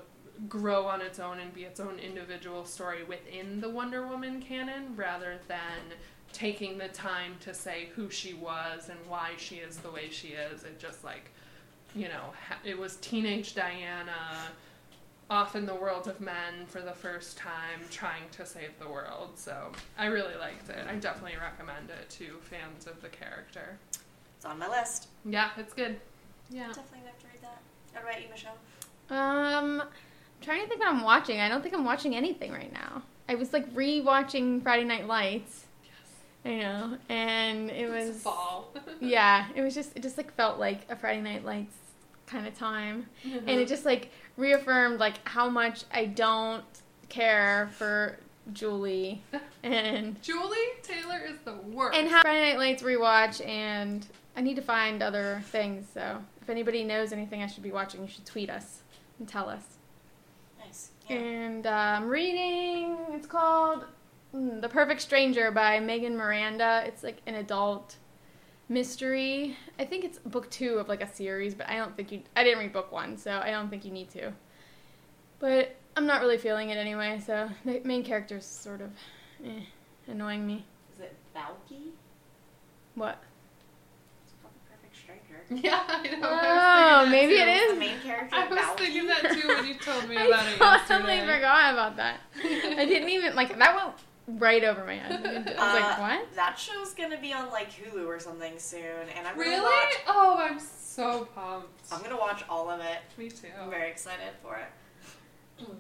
[0.49, 4.95] grow on its own and be its own individual story within the Wonder Woman canon
[4.95, 5.99] rather than
[6.33, 10.29] taking the time to say who she was and why she is the way she
[10.29, 10.65] is.
[10.65, 11.31] It just like,
[11.95, 14.13] you know, ha- it was teenage Diana
[15.31, 19.31] off in the world of men for the first time trying to save the world.
[19.35, 20.87] So I really liked it.
[20.89, 23.79] I definitely recommend it to fans of the character.
[24.37, 25.09] It's on my list.
[25.25, 25.99] Yeah, it's good.
[26.51, 26.69] Yeah.
[26.69, 27.59] Definitely have to read that.
[27.93, 28.57] What about you, Michelle?
[29.11, 29.89] Um, I'm
[30.41, 31.41] trying to think what I'm watching.
[31.41, 33.03] I don't think I'm watching anything right now.
[33.29, 35.67] I was like re-watching Friday Night Lights.
[36.45, 38.73] I know, and it It's was fall.
[39.01, 41.75] yeah, it was just it just like felt like a Friday Night Lights
[42.27, 46.65] kind of time, and it just like reaffirmed like how much I don't
[47.09, 48.19] care for
[48.53, 49.23] Julie
[49.63, 51.99] and Julie Taylor is the worst.
[51.99, 55.87] and how Friday Night Lights rewatch and I need to find other things.
[55.93, 58.83] So if anybody knows anything I should be watching, you should tweet us
[59.19, 59.63] and tell us.
[60.65, 60.91] Nice.
[61.09, 61.17] Yeah.
[61.17, 62.97] And uh, I'm reading.
[63.11, 63.85] It's called
[64.33, 66.83] The Perfect Stranger by Megan Miranda.
[66.87, 67.97] It's like an adult
[68.69, 69.57] mystery.
[69.79, 72.23] I think it's book two of like a series, but I don't think you.
[72.37, 74.33] I didn't read book one, so I don't think you need to.
[75.39, 77.21] But I'm not really feeling it anyway.
[77.25, 78.91] So the main character's sort of
[79.45, 79.61] eh,
[80.07, 80.65] annoying me.
[80.95, 81.91] Is it Valky?
[82.97, 83.23] What?
[84.25, 85.67] It's called The Perfect Stranger.
[85.67, 86.29] yeah, I know.
[86.29, 87.41] Oh, I maybe too.
[87.43, 87.73] it is.
[87.75, 88.77] The main character, I was Valky.
[88.79, 92.21] thinking that too when you told me about I it I totally forgot about that.
[92.45, 93.97] I didn't even like that went
[94.29, 95.25] right over my head.
[95.25, 96.35] I was like, Uh, what?
[96.37, 98.83] That show's gonna be on like Hulu or something soon,
[99.17, 99.61] and I'm gonna Really?
[99.63, 99.99] watch.
[100.07, 101.69] Oh, I'm so pumped.
[101.91, 102.99] I'm gonna watch all of it.
[103.17, 103.49] Me too.
[103.61, 105.67] I'm very excited for it.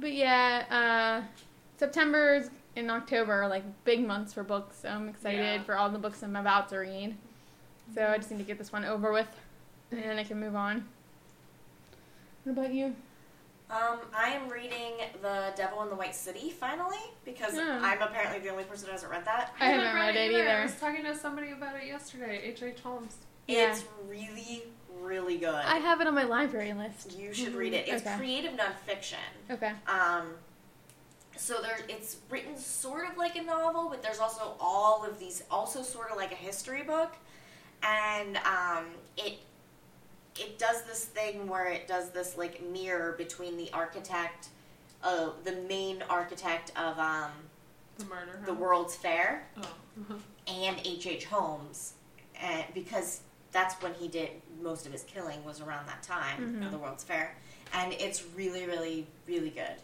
[0.00, 1.42] But yeah, uh,
[1.76, 5.62] September's and October are like big months for books, so I'm excited Yeah.
[5.64, 7.16] for all the books I'm about to read.
[7.96, 9.26] So I just need to get this one over with,
[9.90, 10.86] and then I can move on.
[12.44, 12.94] What about you?
[13.70, 17.84] Um, I am reading The Devil in the White City finally because Hmm.
[17.84, 19.52] I'm apparently the only person who hasn't read that.
[19.60, 20.62] I haven't read it I either.
[20.62, 22.40] was talking to somebody about it yesterday.
[22.44, 22.62] H.
[22.62, 22.80] H.
[22.80, 23.16] Holmes.
[23.46, 23.70] Yeah.
[23.70, 24.62] It's really,
[25.00, 25.54] really good.
[25.54, 27.18] I have it on my library list.
[27.18, 27.88] you should read it.
[27.88, 28.16] It's Okay.
[28.16, 29.16] creative nonfiction.
[29.50, 29.72] Okay.
[29.86, 30.34] Um,
[31.36, 35.42] so there, it's written sort of like a novel, but there's also all of these,
[35.50, 37.14] also sort of like a history book,
[37.82, 38.86] and um,
[39.18, 39.38] it
[40.40, 44.48] it does this thing where it does this like mirror between the architect,
[45.02, 47.30] uh, the main architect of um,
[47.98, 48.40] The murder.
[48.44, 48.60] the House.
[48.60, 49.60] World's Fair Oh.
[50.00, 50.14] uh-huh.
[50.46, 51.06] and H.
[51.06, 51.24] H.
[51.26, 51.94] Holmes,
[52.40, 53.20] and because
[53.52, 54.30] that's when he did
[54.62, 56.66] most of his killing was around that time Mhm.
[56.66, 57.34] of the World's Fair,
[57.72, 59.74] and it's really, really, really good.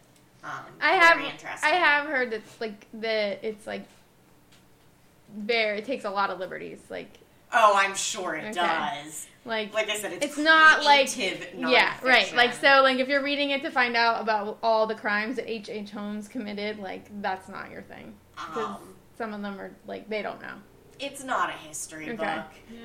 [0.43, 1.71] Um, I very have interesting.
[1.71, 3.87] I have heard that like the it's like
[5.37, 7.19] very it takes a lot of liberties like
[7.57, 8.53] Oh, I'm sure it Okay.
[8.55, 9.27] does.
[9.45, 13.09] Like Like I said, it's, It's not like- creative yeah right like so like if
[13.09, 16.79] you're reading it to find out about all the crimes that H H Holmes committed
[16.79, 20.55] like that's not your thing because Um, some of them are like they don't know.
[20.99, 22.17] it's not a history Okay.
[22.17, 22.45] book.
[22.71, 22.79] Yeah.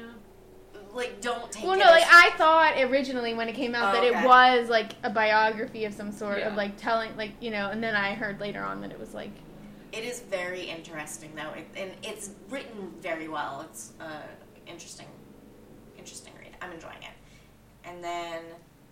[0.91, 1.79] Like, don't take Well, it.
[1.79, 4.19] no, like I thought originally when it came out that Okay.
[4.19, 6.47] it was like a biography of some sort Yeah.
[6.49, 9.13] of like telling like you know, and then I heard later on that it was
[9.13, 9.31] like
[9.91, 13.61] It is very interesting though, it, and it's written very well.
[13.69, 14.05] It's uh,
[14.67, 15.07] interesting,
[15.97, 16.38] interesting read.
[16.61, 17.87] I'm enjoying it.
[17.87, 18.41] And then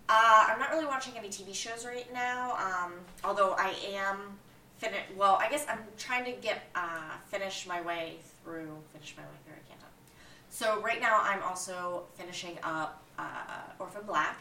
[0.08, 2.56] uh, I'm not really watching any TV shows right now.
[2.56, 2.92] Um,
[3.24, 4.38] although I am
[4.78, 5.00] finish.
[5.16, 8.76] Well, I guess I'm trying to get uh, finish my way through.
[8.92, 9.54] Finish my way through.
[9.54, 9.90] I can't talk.
[10.50, 14.38] So right now I'm also finishing up uh, Orphan Black,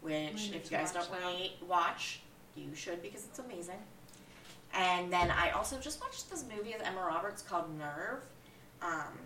[0.00, 2.20] which if you guys don't really watch,
[2.54, 3.78] you should because it's amazing.
[4.74, 8.20] And then I also just watched this movie with Emma Roberts called Nerve.
[8.80, 9.18] Um,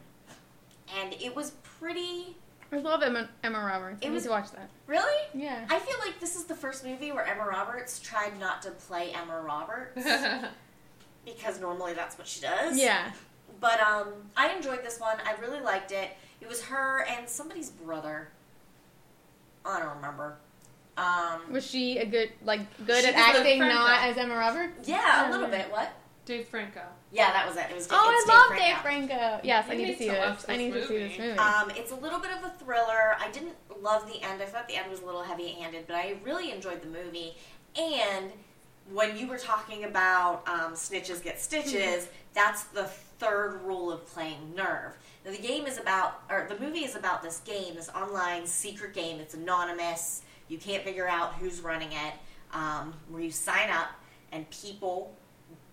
[1.00, 2.36] and it was pretty.
[2.72, 3.98] I love Emma, Emma Roberts.
[4.02, 4.68] It I need to watch that.
[4.86, 5.28] Really?
[5.34, 5.66] Yeah.
[5.70, 9.12] I feel like this is the first movie where Emma Roberts tried not to play
[9.12, 10.04] Emma Roberts
[11.24, 12.78] because normally that's what she does.
[12.78, 13.12] Yeah.
[13.60, 15.16] But um, I enjoyed this one.
[15.24, 16.10] I really liked it.
[16.40, 18.28] It was her and somebody's brother.
[19.64, 20.36] I don't remember.
[20.96, 24.88] Um, Was she a good like good at acting, not as Emma Roberts?
[24.88, 25.70] yeah, a little bit.
[25.70, 25.92] What?
[26.24, 26.80] Dave Franco.
[27.12, 27.66] Yeah, that was it.
[27.70, 27.86] It was.
[27.86, 27.98] Good.
[27.98, 29.14] Oh, it's I love Dave Dave Franco.
[29.14, 29.40] Franco.
[29.46, 30.20] Yes, I need to see to this.
[30.20, 31.28] watch I this need to see this movie.
[31.28, 31.38] movie.
[31.38, 33.16] Um, it's a little bit of a thriller.
[33.18, 34.42] I didn't love the end.
[34.42, 37.36] I thought the end was a little heavy-handed, but I really enjoyed the movie.
[37.76, 38.32] And
[38.92, 44.54] when you were talking about um, snitches get stitches, that's the third rule of playing
[44.54, 44.92] Nerve.
[45.24, 48.94] Now, the game is about, or the movie is about this game, this online secret
[48.94, 49.20] game.
[49.20, 50.22] It's anonymous.
[50.48, 52.14] You can't figure out who's running it.
[52.52, 53.88] Um, where you sign up
[54.32, 55.16] and people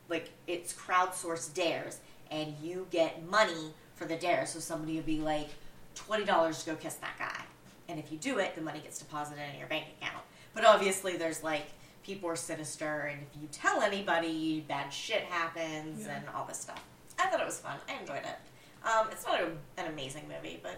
[0.09, 1.99] like it's crowdsourced dares
[2.31, 5.49] and you get money for the dare so somebody would be like
[5.95, 7.43] $20 to go kiss that guy
[7.87, 10.23] and if you do it the money gets deposited in your bank account
[10.53, 11.67] but obviously there's like
[12.03, 16.17] people are sinister, and if you tell anybody, bad shit happens, Yeah.
[16.17, 16.83] and all this stuff.
[17.17, 17.77] I thought it was fun.
[17.87, 18.85] I enjoyed it.
[18.85, 19.45] Um, it's not a,
[19.77, 20.75] an amazing movie, but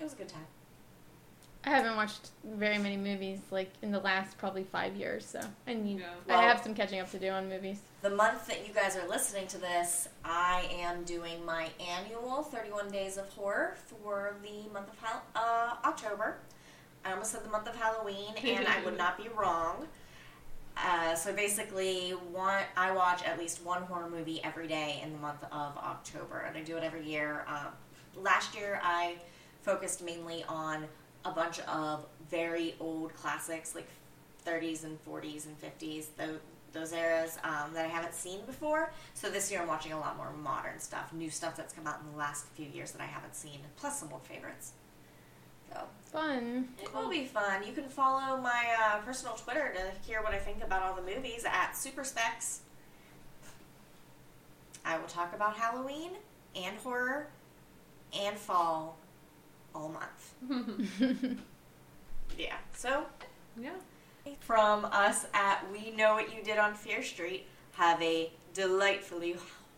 [0.00, 0.44] it was a good time.
[1.64, 5.74] I haven't watched very many movies like in the last probably five years, so I
[5.74, 6.00] need.
[6.00, 6.06] Yeah.
[6.26, 7.80] Well- I have some catching up to do on movies.
[8.02, 12.90] The month that you guys are listening to this, I am doing my annual 31
[12.90, 16.38] Days of Horror for the month of Hal- uh, October.
[17.04, 19.86] I almost said the month of Halloween, and I would not be wrong.
[20.76, 25.18] Uh, so basically, one I watch at least one horror movie every day in the
[25.18, 27.44] month of October, and I do it every year.
[27.46, 27.68] Um,
[28.20, 29.16] last year, I
[29.62, 30.86] focused mainly on
[31.24, 33.88] a bunch of very old classics, like
[34.46, 36.38] 30s and 40s and 50s, those,
[36.72, 38.92] those eras um, that I haven't seen before.
[39.14, 42.00] So this year, I'm watching a lot more modern stuff, new stuff that's come out
[42.04, 44.72] in the last few years that I haven't seen, plus some old favorites.
[45.72, 45.80] So
[46.12, 46.68] Fun.
[46.82, 47.66] it will be fun.
[47.66, 51.02] You can follow my uh, personal Twitter to hear what I think about all the
[51.02, 52.58] movies at SuperSpecs.
[54.84, 56.10] I will talk about Halloween
[56.54, 57.28] and horror
[58.18, 58.98] and fall
[59.74, 61.38] all month.
[62.38, 62.56] Yeah.
[62.74, 63.04] So
[63.60, 63.74] yeah.
[64.40, 69.36] from us at We Know What You Did on Fear Street, have a delightfully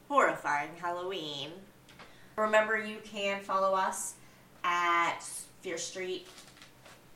[0.08, 1.50] horrifying Halloween.
[2.36, 4.14] Remember, you can follow us
[4.62, 5.20] at
[5.62, 6.28] Fear Street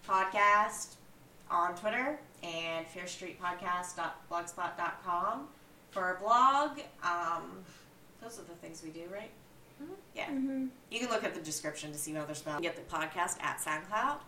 [0.08, 0.94] Podcast
[1.50, 5.48] on Twitter and fearstreetpodcast.blogspot.com
[5.90, 6.80] for our blog.
[7.02, 7.64] Um,
[8.20, 9.30] those are the things we do, right?
[10.14, 10.26] Yeah.
[10.30, 12.60] hmm You can look at the description to see what other spells.
[12.60, 14.18] Get the podcast at SoundCloud,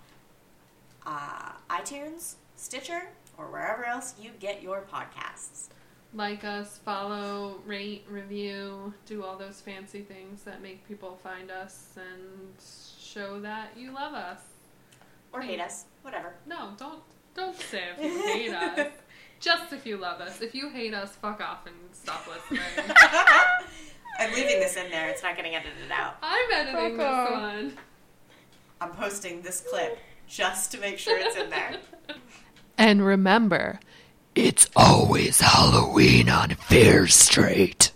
[1.06, 3.08] uh, iTunes, Stitcher,
[3.38, 5.68] or wherever else you get your podcasts.
[6.12, 11.90] Like us, follow, rate, review, do all those fancy things that make people find us
[11.96, 12.52] and
[13.00, 14.40] show that you love us.
[15.32, 16.34] Or hate us, whatever.
[16.46, 17.00] No, don't
[17.34, 18.88] don't say if you hate us.
[19.40, 20.40] Just if you love us.
[20.42, 22.60] If you hate us, fuck off and stop listening.
[24.20, 25.08] I'm leaving this in there.
[25.08, 26.16] It's not getting edited out.
[26.22, 27.72] I'm editing this one.
[28.80, 29.98] I'm posting this clip
[30.28, 31.76] just to make sure it's in there.
[32.78, 33.78] And remember,
[34.34, 37.92] it's always Halloween on Fear Street.